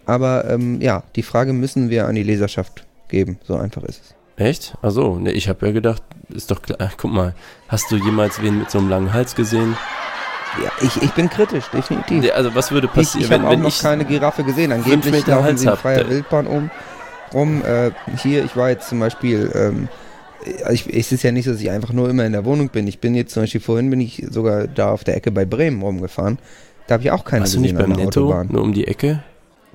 [0.06, 3.38] aber ähm, ja, die Frage müssen wir an die Leserschaft geben.
[3.44, 4.14] So einfach ist es.
[4.36, 4.74] Echt?
[4.82, 6.02] Also, ne, ich habe ja gedacht,
[6.34, 6.90] ist doch klar.
[6.96, 7.34] Guck mal,
[7.68, 9.76] hast du jemals wen mit so einem langen Hals gesehen?
[10.62, 12.24] Ja, ich, ich bin kritisch, definitiv.
[12.24, 14.44] Ja, also was würde Ich, passieren, ich wenn, habe auch wenn noch ich keine Giraffe
[14.44, 14.72] gesehen.
[14.72, 16.70] Angeblich laufen Hals sie in freier Wildbahn um.
[17.32, 17.62] rum.
[17.64, 19.88] Äh, hier, ich war jetzt zum Beispiel, ähm,
[20.70, 22.86] ich, es ist ja nicht so, dass ich einfach nur immer in der Wohnung bin.
[22.86, 25.82] Ich bin jetzt zum Beispiel vorhin bin ich sogar da auf der Ecke bei Bremen
[25.82, 26.38] rumgefahren.
[26.86, 28.48] Da habe ich auch keine warst du nicht gesehen beim Netto, Autobahn.
[28.50, 29.22] nur um die Ecke?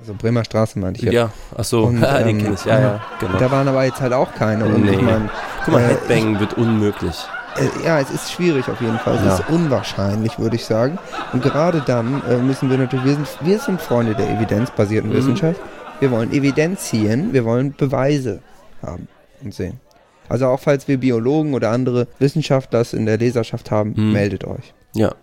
[0.00, 1.32] Also Bremer Straße meinte ich Ja, jetzt.
[1.56, 3.38] ach so, Und, den ähm, ich, ja, ja, genau.
[3.38, 4.64] Da waren aber jetzt halt auch keine.
[4.66, 4.92] Und Nee.
[4.92, 5.28] ich meine,
[5.64, 7.16] Guck mal, äh, Headbang wird unmöglich.
[7.56, 9.16] äh, ja, es ist schwierig auf jeden Fall.
[9.16, 9.34] Es Ja.
[9.38, 10.98] ist unwahrscheinlich, würde ich sagen.
[11.32, 15.14] Und gerade dann äh, müssen wir natürlich, wir sind, wir sind Freunde der evidenzbasierten Mhm.
[15.14, 15.60] Wissenschaft.
[15.98, 18.40] Wir wollen Evidenz ziehen, wir wollen Beweise
[18.82, 19.08] haben
[19.42, 19.80] und sehen.
[20.28, 24.12] Also auch falls wir Biologen oder andere Wissenschaftler in der Leserschaft haben, Mhm.
[24.12, 24.74] meldet euch.
[24.94, 25.14] Ja.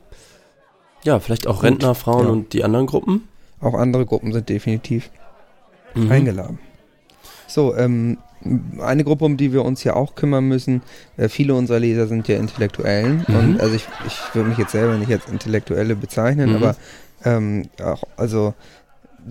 [1.04, 2.32] Ja, vielleicht auch Gut, Rentnerfrauen ja.
[2.32, 3.28] und die anderen Gruppen.
[3.62, 5.10] Auch andere Gruppen sind definitiv
[5.94, 6.12] Mhm.
[6.12, 6.60] eingeladen.
[7.48, 8.18] So, ähm,
[8.82, 10.82] eine Gruppe, um die wir uns ja auch kümmern müssen,
[11.18, 13.36] äh, viele unserer Leser sind ja Intellektuellen Mhm.
[13.36, 16.56] und also ich, ich würde mich jetzt selber nicht als Intellektuelle bezeichnen, Mhm.
[16.58, 16.76] aber
[17.24, 18.54] ähm, auch, also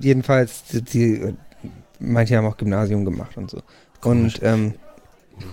[0.01, 1.35] jedenfalls, die, die,
[2.01, 3.59] manche haben auch Gymnasium gemacht und so.
[4.01, 4.35] Komisch.
[4.41, 4.75] Und ähm,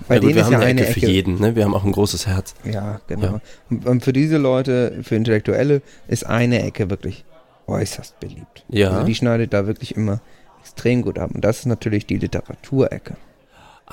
[0.08, 1.56] bei ja, gut, denen wir ist haben ja eine eine Ecke, Ecke, für jeden, ne?
[1.56, 2.54] Wir haben auch ein großes Herz.
[2.64, 3.26] ja, genau.
[3.26, 3.42] Ja.
[3.70, 7.26] Und, und für diese Leute, für Intellektuelle, ist eine Ecke wirklich
[7.68, 8.66] äußerst beliebt.
[8.70, 8.90] Ja.
[8.92, 10.20] Also die schneidet da wirklich immer
[10.62, 11.32] extrem gut ab.
[11.34, 13.16] Und das ist natürlich die Literaturecke.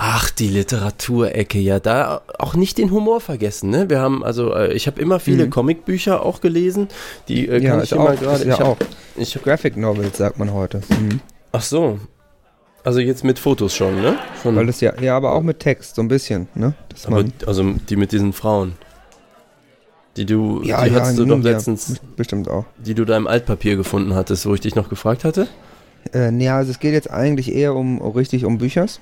[0.01, 3.89] Ach, die Literaturecke, ja, da auch nicht den Humor vergessen, ne?
[3.89, 5.49] Wir haben, also, äh, ich habe immer viele Mhm.
[5.49, 6.87] Comicbücher auch gelesen,
[7.27, 8.77] die äh, ja, kann ist ich auch, gerade, ja ich hab, auch.
[9.17, 10.81] ich hab, Graphic Novels sagt man heute.
[10.89, 11.19] Mhm.
[11.51, 11.99] ach so,
[12.83, 14.17] also jetzt mit Fotos schon, ne?
[14.41, 16.73] Von, Weil das ja, ja, aber auch mit Text, so ein bisschen, ne?
[16.89, 18.73] Dass aber, man, also die mit diesen Frauen,
[20.17, 22.65] die du, ja, die ja, hattest du nun, doch ja, letztens, bestimmt auch.
[22.77, 25.47] die du da im Altpapier gefunden hattest, wo ich dich noch gefragt hatte.
[26.13, 28.99] Äh, ja, also es geht jetzt eigentlich eher um, richtig um Büchers.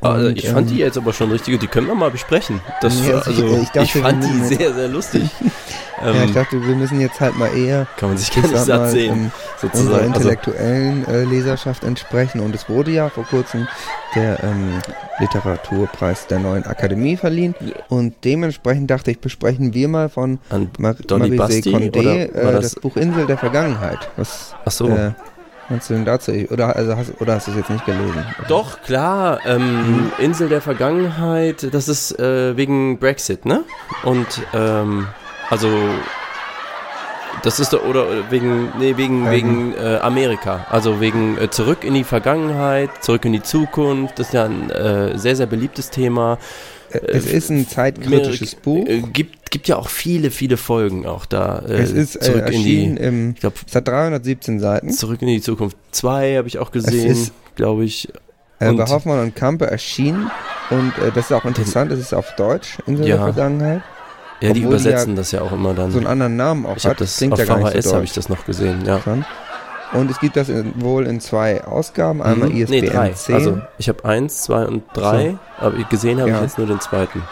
[0.00, 2.60] Also ich fand ähm, die jetzt aber schon richtig, die können wir mal besprechen.
[2.80, 5.22] Das, Ja, also, also ich- ich, ich dachte, wir fand die sehr, sehr lustig.
[6.02, 8.50] ja, ich ähm, dachte, wir müssen jetzt halt mal eher, kann man sich ich gar
[8.50, 9.94] nicht satt sehen, ähm, unserer sozusagen.
[10.14, 12.40] Also, intellektuellen äh, Leserschaft entsprechen.
[12.40, 13.68] Und es wurde ja vor kurzem
[14.14, 14.78] der ähm,
[15.18, 17.54] Literaturpreis der neuen Akademie verliehen.
[17.88, 22.48] Und dementsprechend dachte ich, besprechen wir mal von an, Mar Donny Marie Basti, Condé oder
[22.48, 24.10] äh, das, das- Buch Insel der Vergangenheit.
[24.16, 24.88] Was ach so.
[24.88, 25.12] äh,
[25.70, 26.32] meinst du denn dazu?
[26.50, 28.24] Oder, also hast, oder hast du es jetzt nicht gelesen?
[28.48, 29.40] Doch, klar.
[29.46, 33.64] Ähm, Insel der Vergangenheit, das ist äh, wegen Brexit, ne?
[34.02, 35.06] Und ähm,
[35.48, 35.68] also
[37.42, 39.32] das ist doch, oder oder wegen, nee, wegen, Ähm.
[39.32, 40.66] wegen äh, Amerika.
[40.68, 44.18] Also wegen äh, zurück in die Vergangenheit, zurück in die Zukunft.
[44.18, 46.38] Das ist ja ein äh, sehr, sehr beliebtes Thema.
[46.92, 48.86] Äh, es ist ein zeitkritisches Buch.
[48.86, 51.60] Äh, gibt, gibt ja auch viele, viele Folgen auch da.
[51.60, 54.90] Äh, es ist äh, zurück in erschienen die, im, ich glaube, es hat 317 Seiten.
[54.90, 57.16] zurück in die Zukunft 2 habe ich auch gesehen,
[57.56, 58.08] glaube ich.
[58.58, 60.30] Äh, Und- bei Hoffmann und Kampe erschienen.
[60.70, 62.94] Und äh, das ist auch interessant, es ist auf Deutsch, Ja.
[62.96, 63.82] der Vergangenheit.
[64.40, 65.90] Ja, die übersetzen das ja auch immer dann.
[65.90, 67.00] So einen anderen Namen auch ich habe hat.
[67.02, 69.00] das klingt auf ja VHS so habe ich das noch gesehen, ja.
[69.92, 72.22] Und es gibt das in, wohl in zwei Ausgaben.
[72.22, 72.56] Einmal Mhm.
[72.56, 73.10] ISBN nee, drei.
[73.10, 73.34] 10.
[73.34, 76.36] Also ich habe eins, zwei und drei, aber gesehen habe Ja.
[76.36, 77.22] ich jetzt nur den zweiten.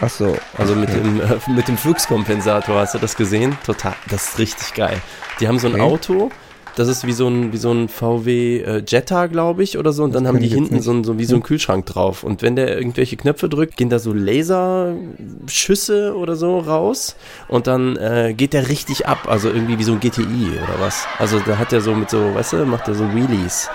[0.00, 0.36] Ach so.
[0.58, 1.00] Also mit okay.
[1.00, 3.56] dem äh, mit dem Fluxkompensator, hast du das gesehen?
[3.64, 5.00] Total, das ist richtig geil.
[5.40, 5.82] Die haben so ein Okay.
[5.82, 6.30] Auto,
[6.76, 10.04] das ist wie so ein wie so ein VW äh, Jetta, glaube ich, oder so.
[10.04, 12.24] Und Das dann haben die hinten so, ein, so wie so ein Kühlschrank drauf.
[12.24, 17.16] Und wenn der irgendwelche Knöpfe drückt, gehen da so Laserschüsse oder so raus.
[17.48, 19.26] Und dann äh, geht der richtig ab.
[19.28, 21.06] Also irgendwie wie so ein GTI oder was.
[21.18, 23.68] Also da hat er so mit so, weißt du, macht er so Wheelies.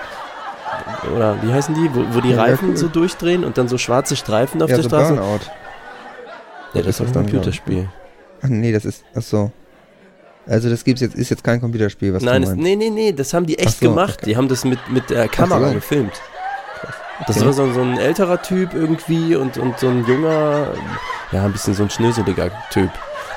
[1.14, 1.90] Oder wie heißen die?
[1.94, 2.76] Wo, wo die Ja, Reifen cool.
[2.76, 5.14] so durchdrehen und dann so schwarze Streifen auf ja, der so Straße.
[5.14, 5.40] Burnout.
[6.74, 7.88] Ja, das ist ein Computerspiel.
[8.42, 9.50] Ach nee, das ist, ach so.
[10.48, 12.62] Also das gibt's jetzt, ist jetzt kein Computerspiel, was Nein, du meinst.
[12.62, 14.16] nee, nee, nee, das haben die echt so, gemacht.
[14.18, 14.26] okay.
[14.26, 15.74] Die haben das mit, mit der Kamera so.
[15.74, 16.14] gefilmt.
[17.26, 17.46] Das Okay.
[17.46, 20.68] war so, so ein älterer Typ irgendwie und, und so ein junger,
[21.32, 22.90] ja, ein bisschen so ein schnöseliger Typ.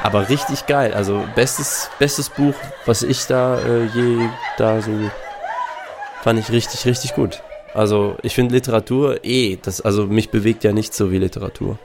[0.04, 0.94] Aber richtig geil.
[0.94, 2.54] Also bestes, bestes Buch,
[2.86, 4.92] was ich da äh, je da so
[6.24, 7.42] fand ich richtig, richtig gut.
[7.74, 11.78] Also ich finde Literatur eh, das, also mich bewegt ja nicht so wie Literatur.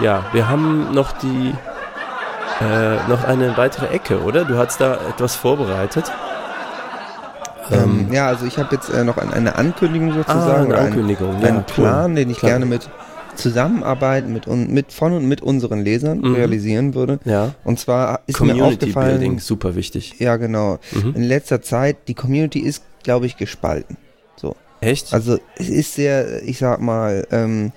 [0.00, 1.54] Ja, wir haben noch die
[2.60, 4.44] äh, noch eine weitere Ecke, oder?
[4.44, 6.10] Du hast da etwas vorbereitet.
[7.70, 10.86] Ähm, ja, also ich habe jetzt äh, noch ein, eine Ankündigung sozusagen, ah, eine einen-
[10.88, 11.36] Ankündigung.
[11.36, 12.52] einen, ja, Plan, den ich Klar.
[12.52, 12.88] gerne mit
[13.36, 16.34] Zusammenarbeit mit, un, mit von und mit unseren Lesern Mhm.
[16.34, 17.18] realisieren würde.
[17.24, 20.16] Ja, Und zwar ist mir Community aufgefallen, Building, super wichtig.
[20.20, 21.14] ja genau, Mhm.
[21.16, 23.96] in letzter Zeit, die Community ist, glaube ich, gespalten.
[24.36, 24.54] So.
[24.80, 25.12] Echt?
[25.14, 27.72] Also es ist sehr, ich sag mal, ähm,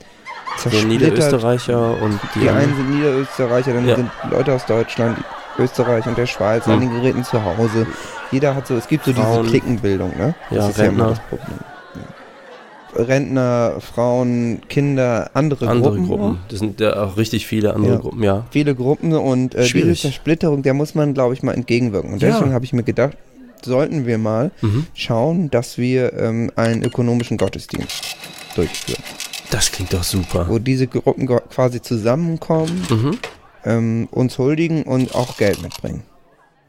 [0.57, 0.87] Zersplittert.
[0.89, 3.95] Niederösterreicher und die, Die einen sind Niederösterreicher, dann Ja.
[3.95, 5.17] sind Leute aus Deutschland,
[5.59, 6.73] Österreich und der Schweiz Mhm.
[6.73, 7.87] an den Geräten zu Hause.
[8.31, 9.43] Jeder hat so, es gibt so Frauen.
[9.43, 10.35] diese Klickenbildung, ne?
[10.51, 11.09] Ja, ist ja immer Rentner.
[11.09, 11.59] das Problem.
[11.95, 13.03] Ja.
[13.03, 16.07] Rentner, Frauen, Kinder, andere, andere Gruppen.
[16.07, 16.37] Gruppen.
[16.49, 17.99] Das sind ja auch richtig viele andere.
[17.99, 18.45] Gruppen, ja.
[18.51, 19.93] Viele Gruppen und äh, diese.
[19.93, 22.13] Zersplitterung, der muss man, glaube ich, mal entgegenwirken.
[22.13, 23.17] Und deswegen habe ich mir gedacht,
[23.63, 24.87] sollten wir mal Mhm.
[24.93, 28.15] schauen, dass wir ähm, einen ökonomischen Gottesdienst
[28.55, 29.03] durchführen,
[29.49, 30.47] Das klingt doch super.
[30.49, 33.17] wo diese Gruppen quasi zusammenkommen, Mhm.
[33.65, 36.03] ähm, uns huldigen und auch Geld mitbringen.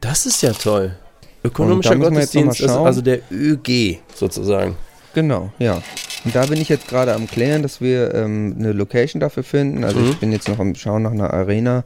[0.01, 0.97] Das ist ja toll.
[1.45, 2.87] Ökonomischer da müssen wir jetzt noch mal Gottesdienst, also, schauen.
[2.87, 4.77] also der ÖG sozusagen.
[5.15, 5.81] Genau, ja.
[6.25, 9.83] Und da bin ich jetzt gerade am Klären, dass wir ähm, eine Location dafür finden.
[9.85, 10.11] Also Mhm.
[10.11, 11.85] ich bin jetzt noch am Schauen nach einer Arena.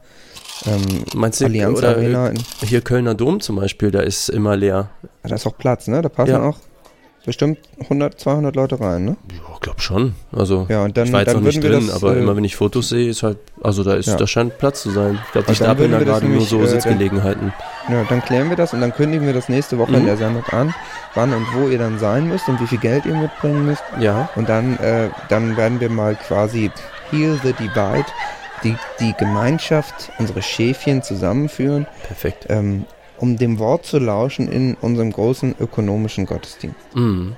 [0.67, 2.33] Ähm, Meinst du, Allianz oder Arena.
[2.63, 4.91] Hier Kölner Dom zum Beispiel, da ist immer leer.
[5.23, 6.03] da ist auch Platz, ne?
[6.03, 6.43] Da passen Ja.
[6.43, 6.59] auch
[7.25, 9.17] bestimmt 100, 200 Leute rein, ne?
[9.33, 10.15] Ja, glaub schon.
[10.37, 12.45] Also Ja, und dann, ich war jetzt noch nicht drin, das, aber äh, immer wenn
[12.45, 14.17] ich Fotos sehe, ist halt, also da ist, Ja.
[14.17, 15.19] da scheint Platz zu sein.
[15.27, 17.53] Ich glaube, die Also stapeln da gerade nur so äh, dann- Sitzgelegenheiten.
[17.89, 19.99] Ja, dann klären wir das und dann kündigen wir das nächste Woche Mhm.
[19.99, 20.75] in der Sendung an,
[21.15, 23.85] wann und wo ihr dann sein müsst und wie viel Geld ihr mitbringen müsst.
[24.01, 24.29] Ja.
[24.35, 26.71] Und dann, äh, dann werden wir mal quasi
[27.11, 28.07] Heal the Divide,
[28.65, 32.47] die, die Gemeinschaft, unsere Schäfchen zusammenführen, Perfekt.
[32.49, 32.85] ähm,
[33.23, 36.77] um dem Wort zu lauschen in unserem großen ökonomischen Gottesdienst.
[36.95, 37.37] Mhm.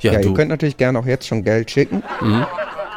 [0.00, 0.28] Ja, Ja, du.
[0.30, 2.44] ihr könnt natürlich gerne auch jetzt schon Geld schicken mhm.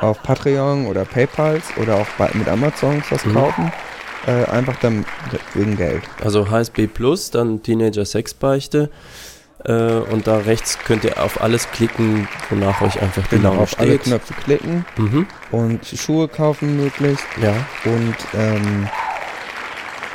[0.01, 3.33] auf Patreon oder PayPals oder auch bei, mit Amazon was Mhm.
[3.35, 3.71] kaufen.
[4.25, 5.05] Äh, einfach dann
[5.53, 6.01] wegen Geld.
[6.23, 8.89] Also HSB Plus, dann Teenager Sexbeichte.
[9.65, 13.63] Äh, und da rechts könnt ihr auf alles klicken, wonach euch einfach die Laune Genau,
[13.63, 14.03] auf alle steht.
[14.03, 15.27] Knöpfe klicken Mhm.
[15.51, 17.25] und Schuhe kaufen möglichst.
[17.41, 17.53] Ja.
[17.85, 18.87] Und ähm,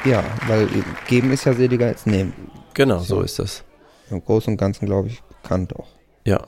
[0.05, 0.69] ja, weil
[1.07, 2.33] geben ist ja seliger als nehmen.
[2.75, 3.21] Genau, so So.
[3.23, 3.65] ist das.
[4.11, 5.89] Im Großen und Ganzen, glaube ich, bekannt auch.
[6.25, 6.41] Ja.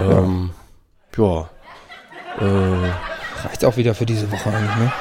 [0.00, 0.50] Ähm,
[1.16, 1.48] ja.
[2.40, 2.90] Äh,
[3.44, 4.92] Reicht auch wieder für diese Woche eigentlich, ne?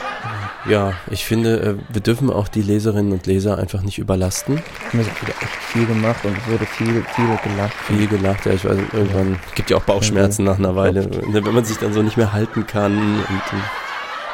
[0.67, 4.58] ja, ich finde, äh, wir dürfen auch die Leserinnen und Leser einfach nicht überlasten.
[4.58, 7.73] Haben wir so wieder echt viel gemacht und es wurde viel, viel gelacht.
[7.88, 11.54] Viel gelacht, ja, ich weiß, irgendwann gibt ja auch Bauchschmerzen nach einer Weile, ne, wenn
[11.54, 13.41] man sich dann so nicht mehr halten kann und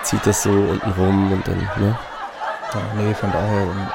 [0.03, 1.97] zieht das so unten rum und dann, ne?
[2.73, 3.61] Ja, nee, von daher.
[3.61, 3.87] ähm,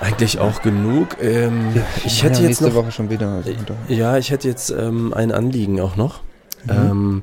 [0.00, 1.16] Eigentlich auch genug.
[1.22, 3.28] Ähm, ich ja, hätte jetzt nächste noch Woche schon wieder.
[3.30, 3.50] Also.
[3.88, 6.20] Ja, ich hätte jetzt ähm, ein Anliegen auch noch.
[6.64, 6.70] Mhm.
[6.70, 7.22] Ähm,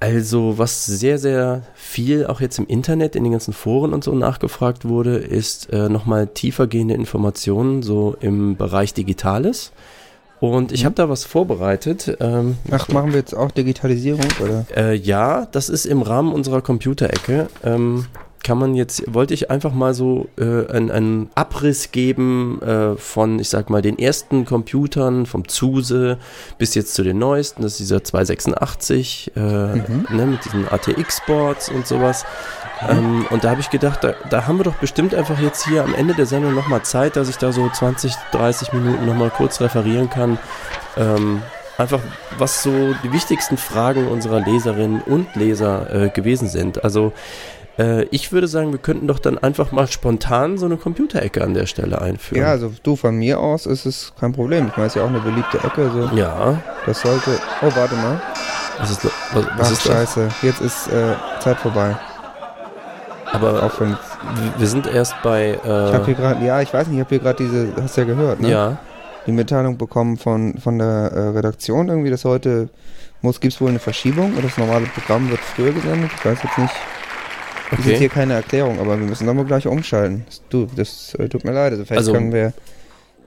[0.00, 4.14] also, was sehr, sehr viel auch jetzt im Internet, in den ganzen Foren und so
[4.14, 9.72] nachgefragt wurde, ist äh, nochmal tiefergehende Informationen so im Bereich Digitales.
[10.40, 10.86] Und ich Mhm.
[10.86, 12.18] habe da was vorbereitet.
[12.20, 14.66] Ähm, Ach, machen wir jetzt auch Digitalisierung, oder?
[14.76, 17.48] äh, ja, das ist im Rahmen unserer Computerecke.
[17.64, 18.04] Ähm,
[18.44, 23.40] kann man jetzt, wollte ich einfach mal so äh, einen, einen Abriss geben äh, von,
[23.40, 26.18] ich sag mal, den ersten Computern, vom Zuse
[26.58, 27.62] bis jetzt zu den neuesten.
[27.62, 30.06] Das ist dieser 286 äh, Mhm.
[30.10, 32.24] ne, mit diesen ATX-Boards und sowas.
[32.88, 35.82] Ähm, und da habe ich gedacht, da, da haben wir doch bestimmt einfach jetzt hier
[35.82, 39.60] am Ende der Sendung nochmal Zeit, dass ich da so 20, 30 Minuten nochmal kurz
[39.60, 40.38] referieren kann.
[40.96, 41.42] Ähm,
[41.78, 42.00] einfach,
[42.38, 46.84] was so die wichtigsten Fragen unserer Leserinnen und Leser äh, gewesen sind.
[46.84, 47.12] Also
[47.78, 51.54] äh, ich würde sagen, wir könnten doch dann einfach mal spontan so eine Computerecke an
[51.54, 52.42] der Stelle einführen.
[52.42, 54.68] Ja, also du, von mir aus ist es kein Problem.
[54.68, 55.90] Ich meine, es ist ja auch eine beliebte Ecke.
[55.90, 56.16] So.
[56.16, 57.38] Ja, Das sollte.
[57.62, 58.20] Oh, warte mal.
[58.78, 59.92] was ist, was, was Ach, ist das?
[59.92, 60.28] scheiße.
[60.42, 61.96] Jetzt ist äh, Zeit vorbei.
[63.32, 63.62] Aber
[64.58, 65.58] wir- sind erst bei.
[65.62, 67.96] Ich habe Äh, hier gerade, ja, ich weiß nicht, ich habe hier gerade diese, hast
[67.96, 68.48] du ja gehört, ne?
[68.50, 68.76] ja,
[69.26, 72.68] Die Mitteilung bekommen von, von der äh, Redaktion irgendwie, dass heute
[73.22, 76.10] muss, gibt's wohl eine Verschiebung oder das normale Programm wird früher gesendet.
[76.16, 76.74] Ich weiß jetzt nicht.
[77.70, 77.98] Das ist okay.
[77.98, 80.24] hier keine Erklärung, aber wir müssen dann mal gleich umschalten.
[80.26, 81.72] Das, du, das äh, tut mir leid.
[81.72, 82.52] Also vielleicht Also- können wir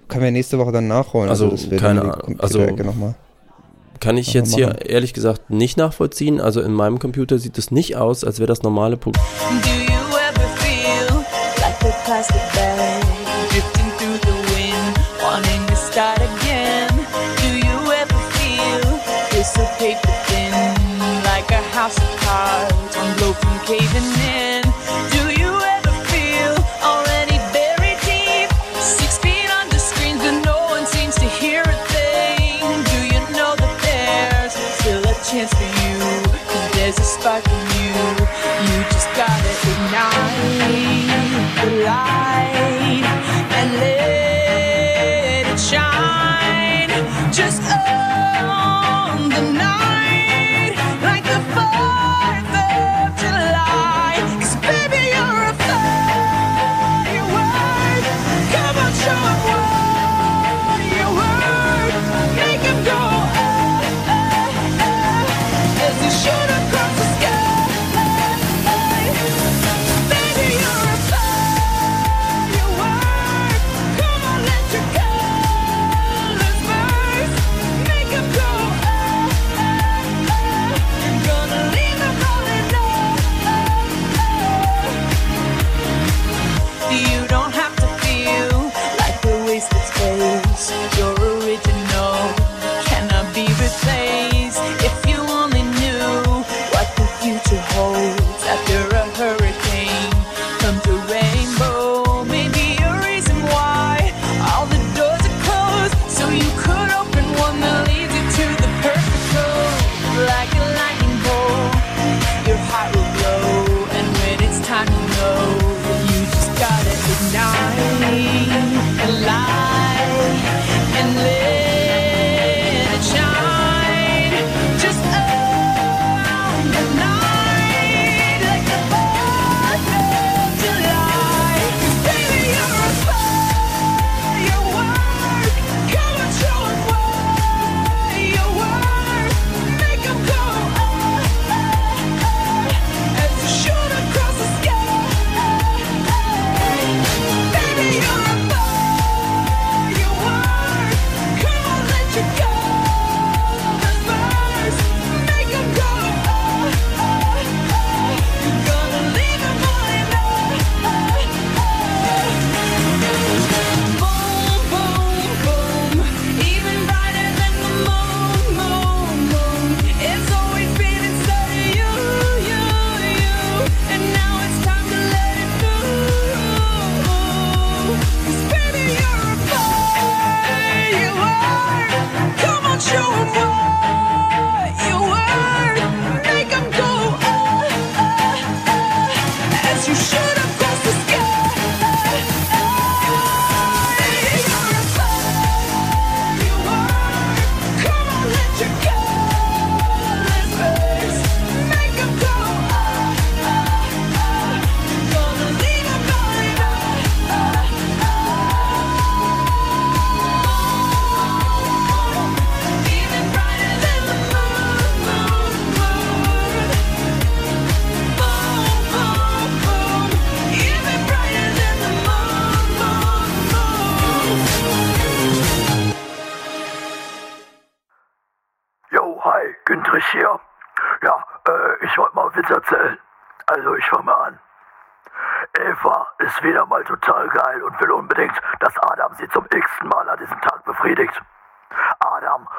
[0.08, 1.30] können wir nächste Woche dann nachholen.
[1.30, 2.40] Also, wir keine Ahnung.
[2.40, 3.16] Also- noch mal.
[4.00, 6.40] Kann ich jetzt hier ehrlich gesagt nicht nachvollziehen.
[6.40, 9.26] Also in meinem Computer sieht es nicht aus, als wäre das normale Programm.
[19.80, 20.17] Do
[23.68, 24.64] caving in?
[25.12, 28.50] Do you ever feel already buried deep,
[28.80, 32.62] six feet under screens, but no one seems to hear a thing?
[32.64, 35.98] Do you know that there's still a chance for you?
[36.76, 37.92] there's a spark in you.
[38.68, 40.40] You just gotta ignite
[41.60, 42.77] the light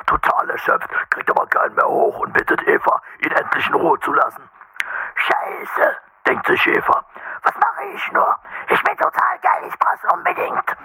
[0.08, 4.12] total erschöpft, kriegt aber keinen mehr hoch und bittet Eva, ihn endlich in Ruhe zu
[4.12, 4.48] lassen.
[5.14, 7.04] Scheiße, denkt sich Eva.
[7.42, 8.36] Was mache ich nur?
[8.68, 10.76] Ich bin total geil, ich brauch's unbedingt.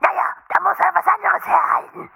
[0.00, 2.10] Naja, da muss er was anderes herhalten.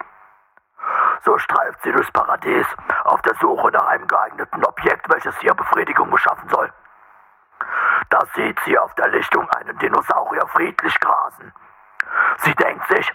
[1.23, 2.67] So streift sie durchs Paradies
[3.05, 6.71] auf der Suche nach einem geeigneten Objekt, welches ihr Befriedigung beschaffen soll.
[8.09, 11.53] Da sieht sie auf der Lichtung einen Dinosaurier friedlich grasen.
[12.37, 13.13] Sie denkt sich,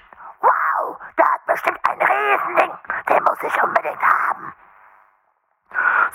[0.89, 2.79] wow, der hat bestimmt ein Riesending,
[3.09, 4.55] den muss ich unbedingt haben.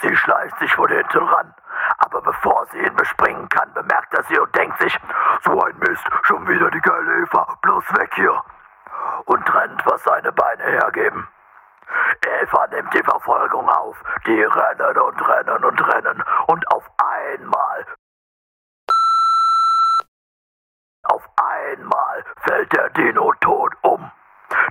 [0.02, 1.54] Sie schleicht sich von hinten ran,
[2.00, 4.98] aber bevor sie ihn bespringen kann, bemerkt er sie und denkt sich,
[5.44, 8.44] so ein Mist, schon wieder die geile Eva, bloß weg hier.
[9.26, 11.28] Und rennt, was seine Beine hergeben.
[12.44, 13.98] Eva nimmt die Verfolgung auf.
[14.26, 16.24] Die rennen und rennen und rennen.
[16.48, 17.86] Und auf einmal.
[21.04, 24.12] Auf einmal fällt der Dino tot um.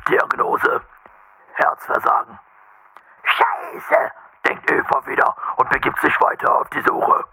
[0.08, 0.82] Diagnose:
[1.54, 2.38] Herzversagen.
[3.24, 4.12] Scheiße,
[5.82, 7.24] begibt sich weiter auf die Suche.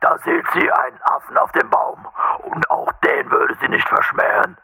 [0.00, 2.08] Da sieht sie einen Affen auf dem Baum
[2.42, 4.56] und auch den würde sie nicht verschmähen.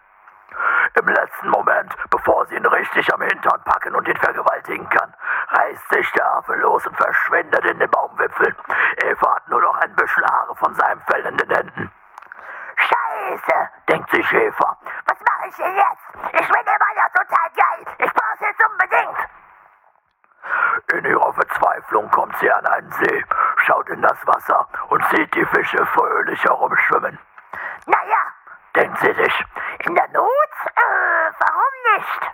[0.94, 5.14] Im letzten Moment, bevor sie ihn richtig am Hintern packen und ihn vergewaltigen kann,
[5.48, 8.54] reißt sich der Affe los und verschwindet in den Baumwipfeln.
[8.96, 11.92] Eva hat nur noch ein Büschel Haare von seinem Fell in den Händen.
[13.22, 14.76] Scheiße, denkt sich Eva.
[15.06, 16.40] Was mache ich denn jetzt?
[16.40, 17.94] Ich bin immer noch total geil.
[17.98, 19.18] Ich brauch's jetzt unbedingt.
[20.92, 23.24] In ihrer Verzweiflung kommt sie an einen See,
[23.66, 27.18] schaut in das Wasser und sieht die Fische fröhlich herumschwimmen.
[27.86, 28.22] Naja,
[28.74, 29.44] denkt sie sich,
[29.86, 30.28] in der Not?
[30.74, 32.32] Äh, warum nicht?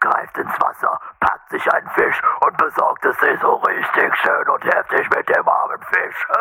[0.00, 4.64] Greift ins Wasser, packt sich einen Fisch und besorgt es sich so richtig schön und
[4.64, 6.26] heftig mit dem armen Fisch.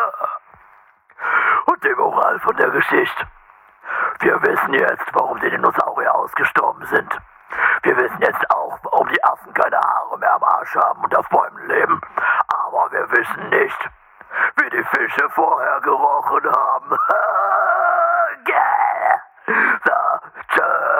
[1.65, 3.27] Und die Moral von der Geschichte.
[4.21, 7.11] Wir wissen jetzt, warum die Dinosaurier ausgestorben sind.
[7.81, 11.27] Wir wissen jetzt auch, warum die Affen keine Haare mehr am Arsch haben und auf
[11.29, 11.99] Bäumen leben.
[12.47, 13.89] Aber wir wissen nicht,
[14.57, 16.89] wie die Fische vorher gerochen haben.
[18.45, 19.57] Gell?
[19.85, 20.90] So, tschüss.